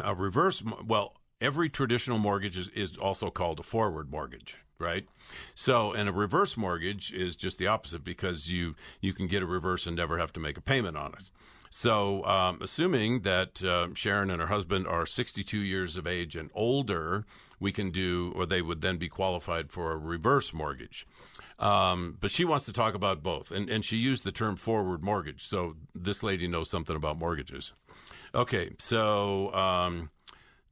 [0.00, 0.62] a reverse.
[0.84, 5.06] Well, every traditional mortgage is, is also called a forward mortgage, right?
[5.54, 9.46] So, and a reverse mortgage is just the opposite because you you can get a
[9.46, 11.30] reverse and never have to make a payment on it.
[11.70, 16.50] So, um, assuming that uh, Sharon and her husband are 62 years of age and
[16.54, 17.26] older,
[17.58, 21.04] we can do, or they would then be qualified for a reverse mortgage.
[21.58, 25.02] Um, but she wants to talk about both, and and she used the term forward
[25.02, 25.46] mortgage.
[25.46, 27.72] So this lady knows something about mortgages.
[28.34, 30.10] Okay, so um,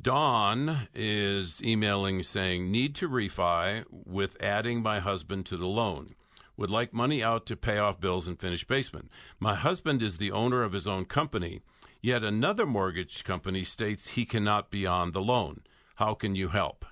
[0.00, 6.08] Dawn is emailing saying, Need to refi with adding my husband to the loan.
[6.56, 9.10] Would like money out to pay off bills and finish basement.
[9.38, 11.62] My husband is the owner of his own company,
[12.04, 15.62] Yet another mortgage company states he cannot be on the loan.
[15.94, 16.84] How can you help?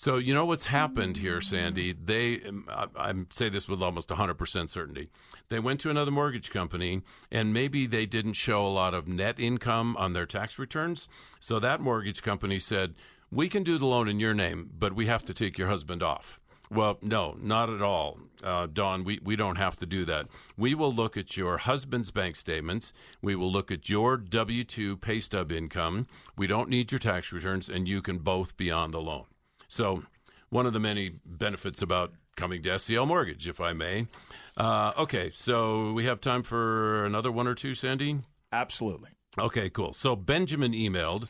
[0.00, 1.92] So you know what's happened here, Sandy.
[1.92, 5.10] They, I, I say this with almost 100% certainty.
[5.50, 9.38] They went to another mortgage company, and maybe they didn't show a lot of net
[9.38, 11.06] income on their tax returns.
[11.38, 12.94] So that mortgage company said,
[13.30, 16.02] "We can do the loan in your name, but we have to take your husband
[16.02, 19.04] off." Well, no, not at all, uh, Dawn.
[19.04, 20.28] We, we don't have to do that.
[20.56, 22.94] We will look at your husband's bank statements.
[23.20, 26.06] We will look at your W 2 pay stub income.
[26.38, 29.26] We don't need your tax returns, and you can both be on the loan.
[29.70, 30.02] So,
[30.48, 34.08] one of the many benefits about coming to SCL Mortgage, if I may.
[34.56, 38.18] Uh, okay, so we have time for another one or two, Sandy?
[38.50, 39.10] Absolutely.
[39.38, 39.92] Okay, cool.
[39.92, 41.28] So, Benjamin emailed.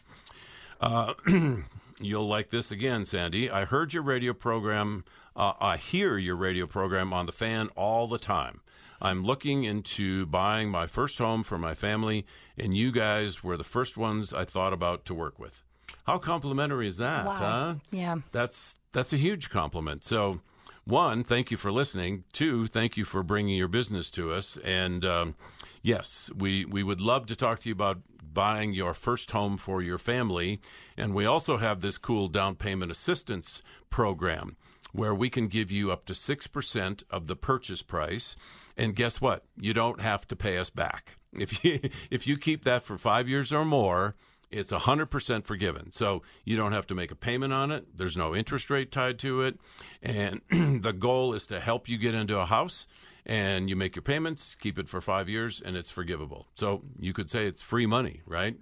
[0.81, 1.12] Uh,
[2.00, 3.50] you'll like this again, Sandy.
[3.50, 5.05] I heard your radio program.
[5.37, 8.62] Uh, I hear your radio program on the fan all the time.
[9.03, 12.24] I'm looking into buying my first home for my family,
[12.57, 15.62] and you guys were the first ones I thought about to work with.
[16.07, 17.35] How complimentary is that, Wow.
[17.37, 17.75] huh?
[17.91, 18.17] Yeah.
[18.33, 20.05] That's that's a huge compliment.
[20.05, 20.41] So,
[20.85, 22.25] one, thank you for listening.
[22.33, 24.59] Two, thank you for bringing your business to us.
[24.65, 25.35] And um,
[25.83, 28.01] yes, we we would love to talk to you about
[28.33, 30.61] buying your first home for your family.
[30.97, 34.57] And we also have this cool down payment assistance program
[34.93, 38.35] where we can give you up to six percent of the purchase price.
[38.77, 39.45] And guess what?
[39.57, 41.79] You don't have to pay us back if you
[42.11, 44.17] if you keep that for five years or more
[44.51, 45.93] it's 100% forgiven.
[45.93, 47.97] So you don't have to make a payment on it.
[47.97, 49.59] There's no interest rate tied to it.
[50.03, 50.41] And
[50.83, 52.87] the goal is to help you get into a house
[53.27, 56.49] and you make your payments, keep it for five years, and it's forgivable.
[56.55, 58.57] So you could say it's free money, right?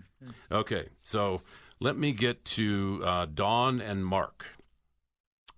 [0.52, 0.88] Okay.
[1.02, 1.42] So
[1.80, 4.46] let me get to uh, Dawn and Mark.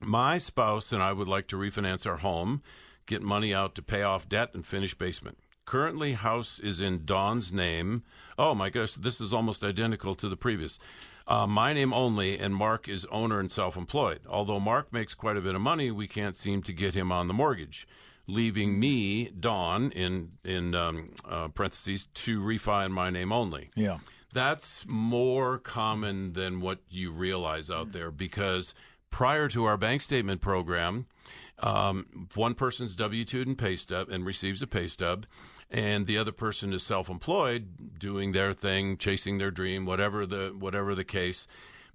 [0.01, 2.63] My spouse and I would like to refinance our home,
[3.07, 5.39] get money out to pay off debt, and finish basement.
[5.71, 8.03] Currently, house is in Dawn's name.
[8.37, 10.81] Oh my gosh, this is almost identical to the previous.
[11.29, 14.19] Uh, my name only, and Mark is owner and self employed.
[14.29, 17.29] Although Mark makes quite a bit of money, we can't seem to get him on
[17.29, 17.87] the mortgage,
[18.27, 23.71] leaving me, Dawn, in, in um, uh, parentheses, to refi in my name only.
[23.77, 23.99] Yeah.
[24.33, 28.75] That's more common than what you realize out there because
[29.13, 31.07] prior to our bank statement program,
[31.63, 35.27] um, one person's W two and pay stub and receives a pay stub,
[35.71, 40.95] and the other person is self-employed, doing their thing, chasing their dream, whatever the whatever
[40.95, 41.47] the case.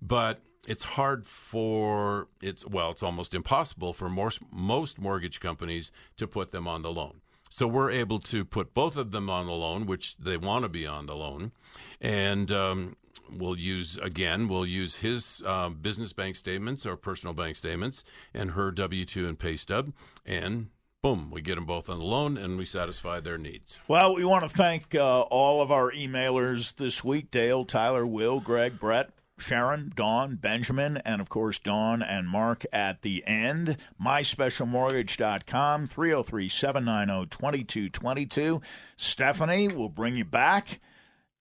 [0.01, 6.27] But it's hard for it's well, it's almost impossible for most most mortgage companies to
[6.27, 7.21] put them on the loan.
[7.51, 10.69] So we're able to put both of them on the loan, which they want to
[10.69, 11.53] be on the loan,
[12.01, 12.97] and um,
[13.31, 14.49] we'll use again.
[14.49, 19.27] We'll use his uh, business bank statements or personal bank statements, and her W two
[19.27, 19.93] and pay stub,
[20.25, 20.67] and
[21.05, 23.77] boom, we get them both on the loan, and we satisfy their needs.
[23.87, 28.39] Well, we want to thank uh, all of our emailers this week Dale, Tyler, Will,
[28.39, 29.11] Greg, Brett.
[29.37, 33.77] Sharon, Dawn, Benjamin, and of course, Dawn and Mark at the end.
[34.01, 38.61] MySpecialMortgage.com, 303 790 2222.
[38.95, 40.79] Stephanie will bring you back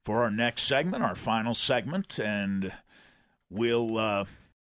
[0.05, 2.72] for our next segment, our final segment, and
[3.48, 4.24] we'll uh,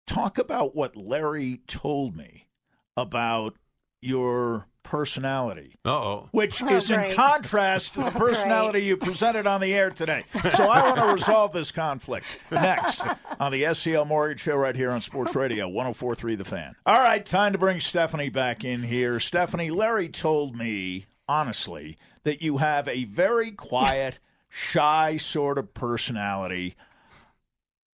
[0.06, 2.50] talk about what Larry told me
[2.98, 3.56] about
[4.02, 6.30] your personality Uh oh.
[6.32, 10.24] which Oh, is in contrast to the personality you presented on the air today.
[10.56, 13.02] So I want to resolve this conflict next
[13.40, 16.76] on the SCL Mortgage Show right here on Sports Radio 1043 The Fan.
[16.86, 19.20] All right, time to bring Stephanie back in here.
[19.20, 24.20] Stephanie, Larry told me, honestly, that you have a very quiet,
[24.50, 26.76] shy sort of personality.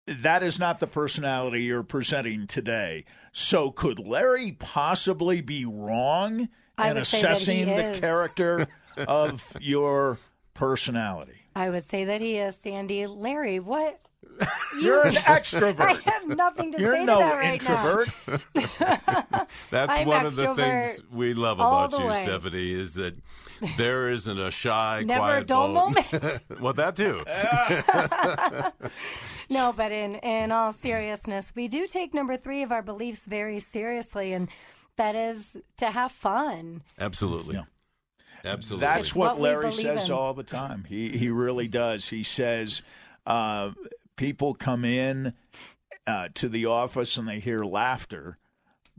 [0.08, 3.06] That is not the personality you're presenting today.
[3.32, 6.50] So could Larry possibly be wrong
[6.80, 8.00] I in would say that he assessing the is.
[8.00, 8.68] character
[9.08, 10.20] of your
[10.54, 11.34] personality?
[11.56, 13.06] I would say that he is Sandy.
[13.08, 14.00] Larry, what?
[14.82, 15.80] You're an extrovert.
[15.82, 16.02] I extrovert.
[16.02, 18.10] have nothing to You're say no to that right introvert.
[19.72, 22.24] That's I'm one of the things we love about you, way.
[22.24, 23.16] Stephanie, is that
[23.78, 26.14] there isn't a shy, Never a quiet dull moment.
[26.14, 26.62] moment.
[26.62, 27.24] well, that too.
[29.50, 33.60] No, but in in all seriousness, we do take number three of our beliefs very
[33.60, 34.48] seriously, and
[35.00, 36.84] that is to have fun.
[37.00, 37.56] Absolutely.
[37.56, 37.64] Yeah.
[38.44, 38.86] Absolutely.
[38.86, 40.12] That's what, what Larry says in.
[40.12, 40.86] all the time.
[40.88, 42.10] He he really does.
[42.10, 42.82] He says
[43.26, 43.72] uh,
[44.18, 45.34] people come in
[46.06, 48.38] uh, to the office and they hear laughter,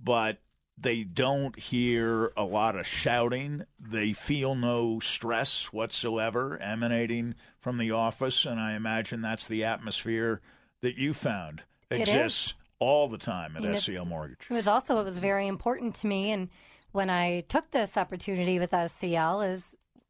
[0.03, 0.39] but
[0.77, 3.65] they don't hear a lot of shouting.
[3.79, 10.41] They feel no stress whatsoever emanating from the office, and I imagine that's the atmosphere
[10.81, 12.09] that you found It is.
[12.09, 14.47] exists all the time at And SCL Mortgage.
[14.51, 16.49] It was also what was very important to me, and
[16.93, 19.65] when I took this opportunity with SCL, is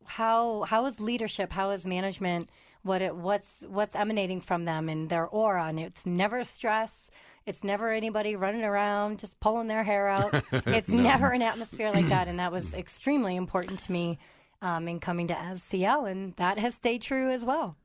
[0.07, 2.49] how how is leadership, how is management
[2.83, 7.11] what it what's what's emanating from them and their aura, and it's never stress.
[7.47, 10.45] It's never anybody running around just pulling their hair out.
[10.67, 14.19] It's never an atmosphere like that, and that was extremely important to me
[14.63, 17.77] um, in coming to SCL, and that has stayed true as well.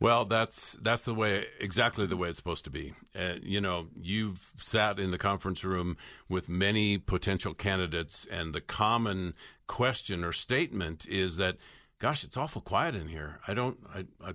[0.00, 2.94] Well, that's that's the way exactly the way it's supposed to be.
[3.18, 5.96] Uh, you know, you've sat in the conference room
[6.28, 9.34] with many potential candidates, and the common
[9.66, 11.56] question or statement is that,
[12.00, 13.40] "Gosh, it's awful quiet in here.
[13.46, 14.34] I don't, I, I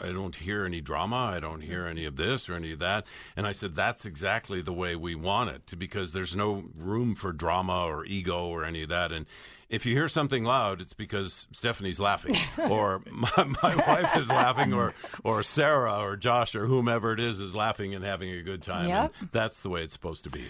[0.00, 1.16] I don't hear any drama.
[1.16, 3.06] I don't hear any of this or any of that.
[3.36, 7.32] And I said, that's exactly the way we want it because there's no room for
[7.32, 9.12] drama or ego or any of that.
[9.12, 9.26] And
[9.72, 12.36] if you hear something loud, it's because Stephanie's laughing
[12.68, 14.92] or my, my wife is laughing or,
[15.24, 18.90] or Sarah or Josh or whomever it is is laughing and having a good time.
[18.90, 19.12] Yep.
[19.18, 20.44] And that's the way it's supposed to be.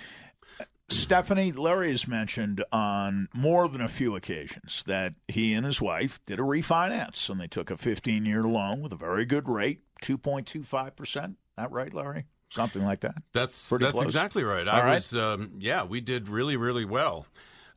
[0.88, 6.20] Stephanie, Larry has mentioned on more than a few occasions that he and his wife
[6.26, 9.80] did a refinance and they took a 15 year loan with a very good rate,
[10.02, 11.36] 2.25%.
[11.56, 12.26] That right, Larry?
[12.50, 13.14] Something like that.
[13.32, 14.04] That's Pretty that's close.
[14.04, 14.66] exactly right.
[14.66, 14.94] All I right.
[14.94, 17.24] was, um, yeah, we did really, really well.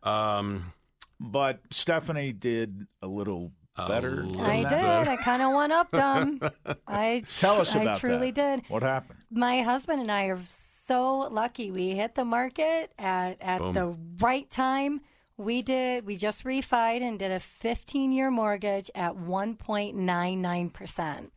[0.03, 0.73] Um,
[1.19, 4.23] But Stephanie did a little better.
[4.23, 5.05] little than I that.
[5.05, 5.11] did.
[5.11, 6.39] I kind of one up them.
[6.87, 8.57] I Tell us I about truly that.
[8.61, 8.69] did.
[8.69, 9.19] What happened?
[9.31, 10.39] My husband and I are
[10.87, 11.71] so lucky.
[11.71, 13.73] We hit the market at at Boom.
[13.73, 15.01] the right time.
[15.37, 16.05] We did.
[16.05, 21.31] We just refied and did a 15 year mortgage at 1.99 percent.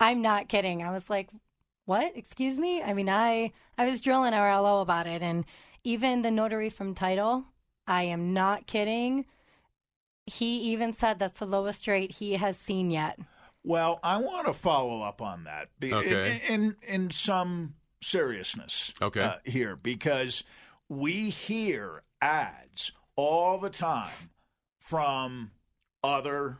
[0.00, 0.82] I'm not kidding.
[0.82, 1.28] I was like,
[1.86, 2.12] "What?
[2.16, 5.44] Excuse me?" I mean, I I was drilling our LO about it, and
[5.84, 7.44] even the notary from title.
[7.88, 9.24] I am not kidding.
[10.26, 13.18] He even said that's the lowest rate he has seen yet.
[13.64, 16.40] Well, I want to follow up on that be- Okay.
[16.48, 19.22] in, in in some seriousness Okay.
[19.22, 20.44] uh, here because
[20.88, 24.30] we hear ads all the time
[24.78, 25.50] from
[26.04, 26.58] other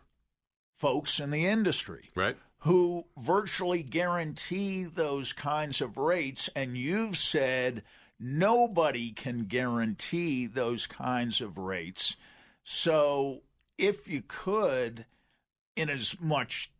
[0.74, 2.36] folks in the industry right?
[2.60, 7.82] who virtually guarantee those kinds of rates and you've said
[8.18, 12.16] nobody can guarantee those kinds of rates.
[12.64, 13.42] So
[13.76, 15.06] if you could
[15.76, 16.70] in as much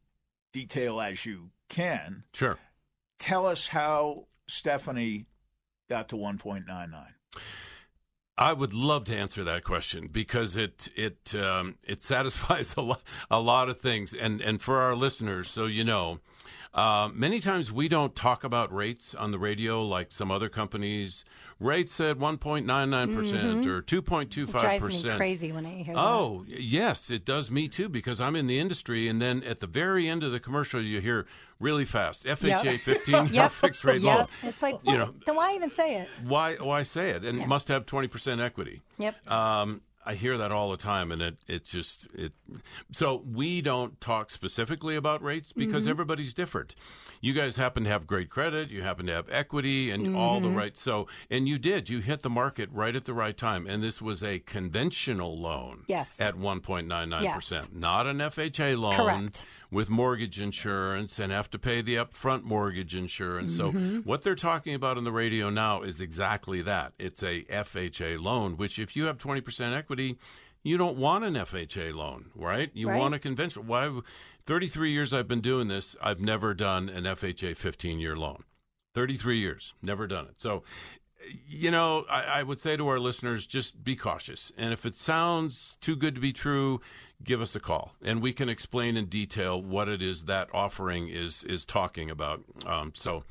[0.53, 2.59] detail as you can Sure.
[3.19, 5.27] tell us how Stephanie
[5.89, 7.07] got to 1.99
[8.37, 13.03] I would love to answer that question because it it um, it satisfies a lot
[13.31, 16.21] a lot of things, and and for our listeners, so you know,
[16.75, 21.25] uh, many times we don't talk about rates on the radio like some other companies.
[21.61, 24.91] Rates at one point nine nine percent or two point two It five drives me
[25.03, 25.17] percent.
[25.17, 26.01] crazy when I hear that.
[26.01, 29.09] Oh, yes, it does me too because I'm in the industry.
[29.09, 31.27] And then at the very end of the commercial, you hear
[31.59, 32.81] really fast FHA Yep.
[32.83, 33.51] 15 year Yep.
[33.53, 34.29] fixed rate loan.
[34.45, 36.09] It's like, You know- then why even say it?
[36.25, 37.25] Why, why say it?
[37.25, 37.45] And Yeah.
[37.45, 38.81] it must have 20% equity.
[38.99, 39.29] Yep.
[39.29, 42.33] Um, I hear that all the time, and it it just it.
[42.93, 45.91] So we don't talk specifically about rates because Mm-hmm.
[45.91, 46.75] everybody's different.
[47.21, 50.51] You guys happen to have great credit, you happen to have equity, and all Mm-hmm.
[50.53, 50.79] the right.
[50.79, 51.89] So and you did.
[51.91, 55.85] You hit the market right at the right time, and this was a conventional loan.
[55.89, 56.11] Yes.
[56.19, 59.45] At one point nine nine percent, not an FHA loan Correct.
[59.71, 63.57] with mortgage insurance and have to pay the upfront mortgage insurance.
[63.57, 66.93] So what they're talking about on the radio now is exactly that.
[66.99, 69.98] It's a FHA loan, which if you have 20% equity,
[70.63, 72.71] you don't want an FHA loan, right?
[72.75, 72.99] You Right.
[72.99, 73.65] want a conventional.
[73.65, 74.01] Why
[74.47, 78.45] 33 years I've been doing this, I've never done an FHA 15-year loan.
[78.95, 80.41] 33 years, never done it.
[80.41, 80.63] So
[81.47, 84.53] you know, I, I would say to our listeners, just be cautious.
[84.57, 86.81] And if it sounds too good to be true,
[87.23, 91.09] give us a call, and we can explain in detail what it is that offering
[91.09, 92.45] is is talking about.
[92.65, 93.25] Um, so,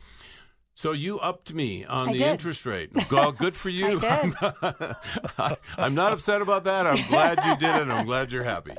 [0.78, 2.28] so you upped me on I the did.
[2.28, 2.92] interest rate.
[3.12, 4.00] Well, good for you.
[4.04, 4.76] I did.
[5.40, 6.86] I'm, I'm not upset about that.
[6.86, 7.90] I'm glad you did it.
[7.90, 8.74] I'm glad you're happy.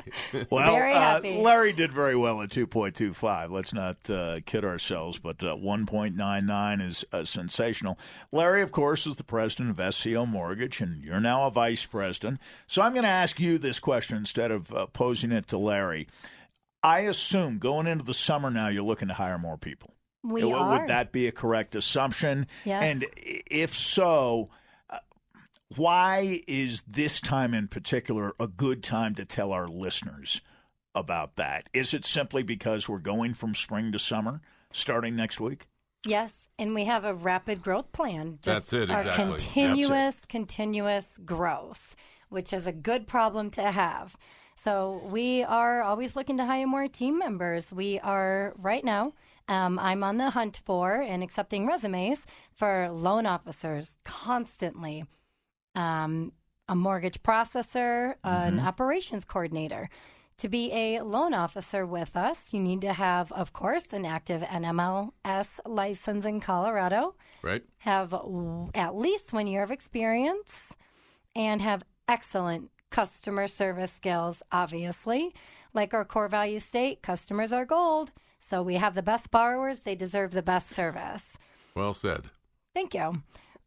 [0.48, 1.20] Well, Very uh.
[1.20, 3.50] Larry did very well at 2.25.
[3.50, 7.98] Let's not uh, kid ourselves, but uh, 1.99 is uh, sensational.
[8.30, 12.38] Larry, of course, is the president of SCL Mortgage, and you're now a vice president.
[12.68, 16.06] So I'm going to ask you this question instead of uh, posing it to Larry.
[16.80, 19.94] I assume going into the summer now, you're looking to hire more people.
[20.22, 20.80] We Would- are.
[20.80, 22.46] Would that be a correct assumption?
[22.64, 22.82] Yes.
[22.82, 24.50] And if so,
[24.90, 24.98] uh,
[25.76, 30.40] why is this time in particular a good time to tell our listeners
[30.94, 31.68] about that?
[31.72, 34.40] Is it simply because we're going from spring to summer
[34.72, 35.68] starting next week?
[36.06, 38.38] Yes, and we have a rapid growth plan.
[38.42, 39.24] That's it, our exactly.
[39.24, 41.94] Continuous, continuous growth,
[42.28, 44.16] which is a good problem to have.
[44.64, 47.70] So we are always looking to hire more team members.
[47.72, 49.12] We are right now.
[49.48, 52.20] Um, I'm on the hunt for and accepting resumes
[52.52, 55.04] for loan officers constantly.
[55.74, 56.32] Um,
[56.68, 59.88] a mortgage processor, an operations coordinator,
[60.38, 64.42] To be a loan officer with us, you need to have, of course, an active
[64.42, 67.64] NMLS license in Colorado, Right?
[67.78, 70.74] have w- at least one year of experience,
[71.34, 75.34] and have excellent customer service skills, obviously.
[75.74, 78.12] Like our core value state, customers are gold.
[78.48, 81.22] So we have the best borrowers, they deserve the best service.
[81.74, 82.24] Well said.
[82.74, 83.22] Thank you.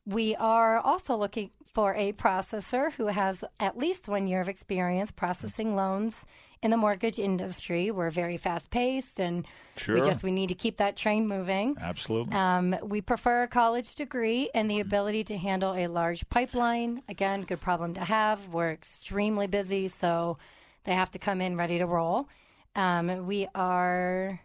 [0.05, 5.11] We are also looking for a processor who has at least one year of experience
[5.11, 6.15] processing loans
[6.61, 7.91] in the mortgage industry.
[7.91, 9.45] We're very fast paced and
[9.77, 9.95] Sure.
[9.95, 11.77] we just we need to keep that train moving.
[11.79, 12.35] Absolutely.
[12.35, 17.01] Um, we prefer a college degree and the ability to handle a large pipeline.
[17.07, 18.49] Again, good problem to have.
[18.49, 20.37] We're extremely busy, so
[20.83, 22.27] they have to come in ready to roll.
[22.75, 24.39] Um, we are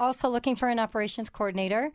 [0.00, 1.92] also looking for an operations coordinator.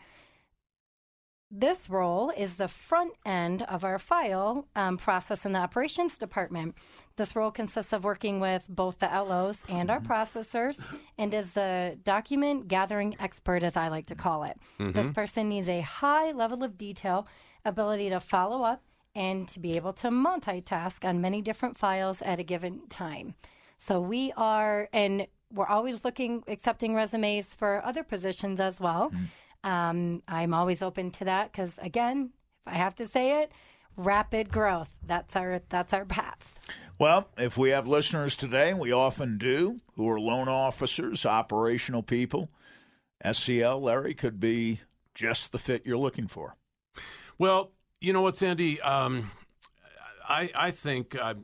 [1.51, 6.75] This role is the front end of our file um, process in the operations department.
[7.17, 10.83] This role consists of working with both the LOs and our processors
[11.17, 14.57] and is the document gathering expert, as I like to call it.
[14.93, 17.27] This person needs a high level of detail,
[17.63, 18.83] ability to follow up,
[19.13, 23.35] and to be able to multitask on many different files at a given time.
[23.77, 29.11] So we are, and we're always looking, accepting resumes for other positions as well.
[29.63, 32.31] Um, I'm always open to that because, again,
[32.65, 33.51] if I have to say it,
[33.97, 34.97] rapid growth.
[35.05, 36.53] That's our that's our path.
[36.97, 42.49] Well, if we have listeners today, we often do, who are loan officers, operational people,
[43.23, 44.79] SCL, Larry, could be
[45.13, 46.55] just the fit you're looking for.
[47.37, 48.79] Well, you know what, Sandy?
[48.81, 49.31] Um,
[50.27, 51.35] I I think uh,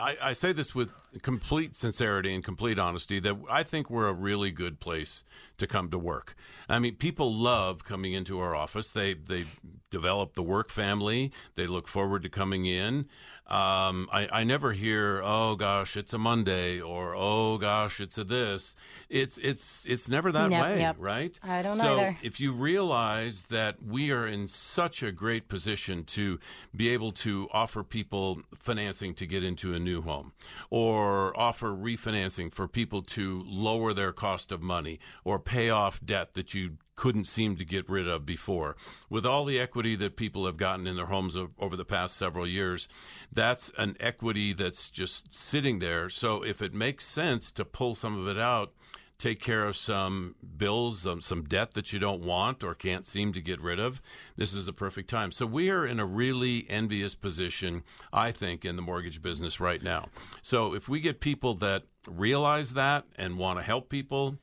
[0.00, 0.92] I, I say this with
[1.22, 5.24] complete sincerity and complete honesty that I think we're a really good place
[5.58, 6.34] to come to work.
[6.68, 8.88] I mean, people love coming into our office.
[8.88, 9.44] They they
[9.90, 11.32] develop the work family.
[11.54, 13.06] They look forward to coming in.
[13.48, 18.24] Um, I, I never hear, "Oh gosh, it's a Monday," or "Oh gosh, it's a
[18.24, 18.74] this."
[19.08, 20.96] It's it's it's never that way, yep.
[20.98, 21.38] right?
[21.44, 22.18] I don't so either.
[22.22, 26.40] if you realize that we are in such a great position to
[26.74, 30.32] be able to offer people financing to get into a new home
[30.68, 36.34] or offer refinancing for people to lower their cost of money or pay off debt
[36.34, 38.76] that you couldn't seem to get rid of before.
[39.08, 42.46] With all the equity that people have gotten in their homes over the past several
[42.46, 42.88] years,
[43.30, 46.08] that's an equity that's just sitting there.
[46.08, 48.72] So if it makes sense to pull some of it out,
[49.18, 53.32] take care of some bills, um, some debt that you don't want or can't seem
[53.32, 54.02] to get rid of,
[54.36, 55.32] this is the perfect time.
[55.32, 57.82] So we are in a really envious position,
[58.12, 60.08] I think, in the mortgage business right now.
[60.42, 64.36] So if we get people that realize that and want to help people,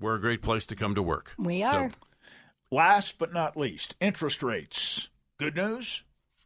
[0.00, 1.32] we're a great place to come to work.
[1.38, 1.90] We So, are.
[2.70, 5.08] Last but not least, interest rates.
[5.38, 6.02] Good news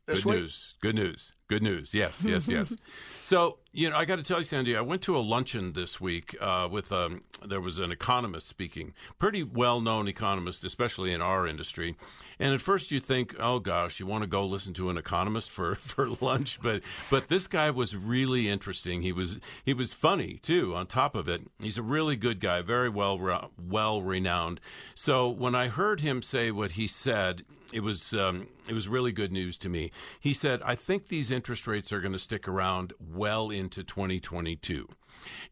[0.06, 0.40] this Good week?
[0.40, 0.74] news.
[0.80, 1.32] Good news.
[1.48, 1.92] Good news.
[1.92, 2.76] Yes, yes, yes.
[3.22, 6.00] so, you know, I got to tell you, Sandy, I went to a luncheon this
[6.00, 11.20] week uh, with um, there was an economist speaking, pretty well known economist, especially in
[11.20, 11.96] our industry.
[12.42, 15.48] And at first, you think, oh gosh, you want to go listen to an economist
[15.48, 19.02] for, for lunch, but but this guy was really interesting.
[19.02, 20.74] He was he was funny too.
[20.74, 24.60] On top of it, he's a really good guy, very well well renowned.
[24.96, 29.12] So when I heard him say what he said, it was um, it was really
[29.12, 29.92] good news to me.
[30.18, 34.88] He said, "I think these interest rates are going to stick around well into 2022."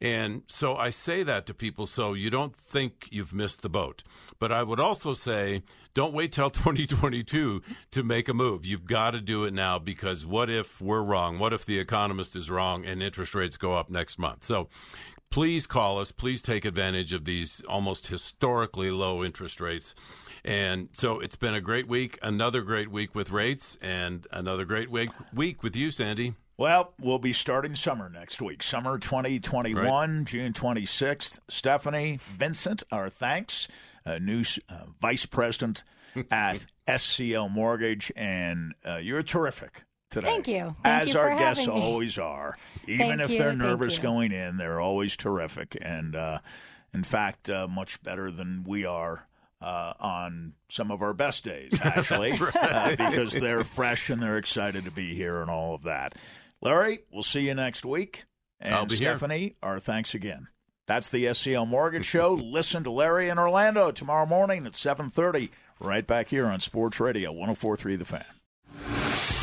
[0.00, 4.02] And so I say that to people so you don't think you've missed the boat.
[4.38, 5.62] But I would also say
[5.94, 8.64] don't wait till 2022 to make a move.
[8.64, 11.38] You've got to do it now because what if we're wrong?
[11.38, 14.44] What if the economist is wrong and interest rates go up next month?
[14.44, 14.68] So
[15.30, 16.12] please call us.
[16.12, 19.94] Please take advantage of these almost historically low interest rates.
[20.44, 24.90] And so it's been a great week, another great week with rates, and another great
[24.90, 26.34] week week with you, Sandy.
[26.60, 28.62] Well, we'll be starting summer next week.
[28.62, 31.38] Summer 2021, June 26th.
[31.48, 33.66] Stephanie Vincent, our thanks.
[34.04, 35.84] Uh, new uh, vice president
[36.30, 40.26] at SCL Mortgage, and uh, you're terrific today.
[40.26, 40.76] Thank you.
[40.82, 41.82] Thank As you our for guests having me.
[41.82, 42.58] always are.
[42.86, 45.78] Even Thank if you, they're nervous going in, they're always terrific.
[45.80, 46.40] And uh,
[46.92, 49.26] in fact, uh, much better than we are.
[49.62, 54.86] Uh, on some of our best days, actually, uh, because they're fresh and they're excited
[54.86, 56.14] to be here and all of that.
[56.62, 58.24] Larry, we'll see you next week.
[58.60, 59.10] And I'll be here.
[59.12, 60.48] Stephanie, our thanks again.
[60.86, 62.34] That's the SCL Mortgage Show.
[62.34, 67.32] Listen to Larry in Orlando tomorrow morning at 7.30, right back here on Sports Radio
[67.32, 68.24] 104.3 The Fan.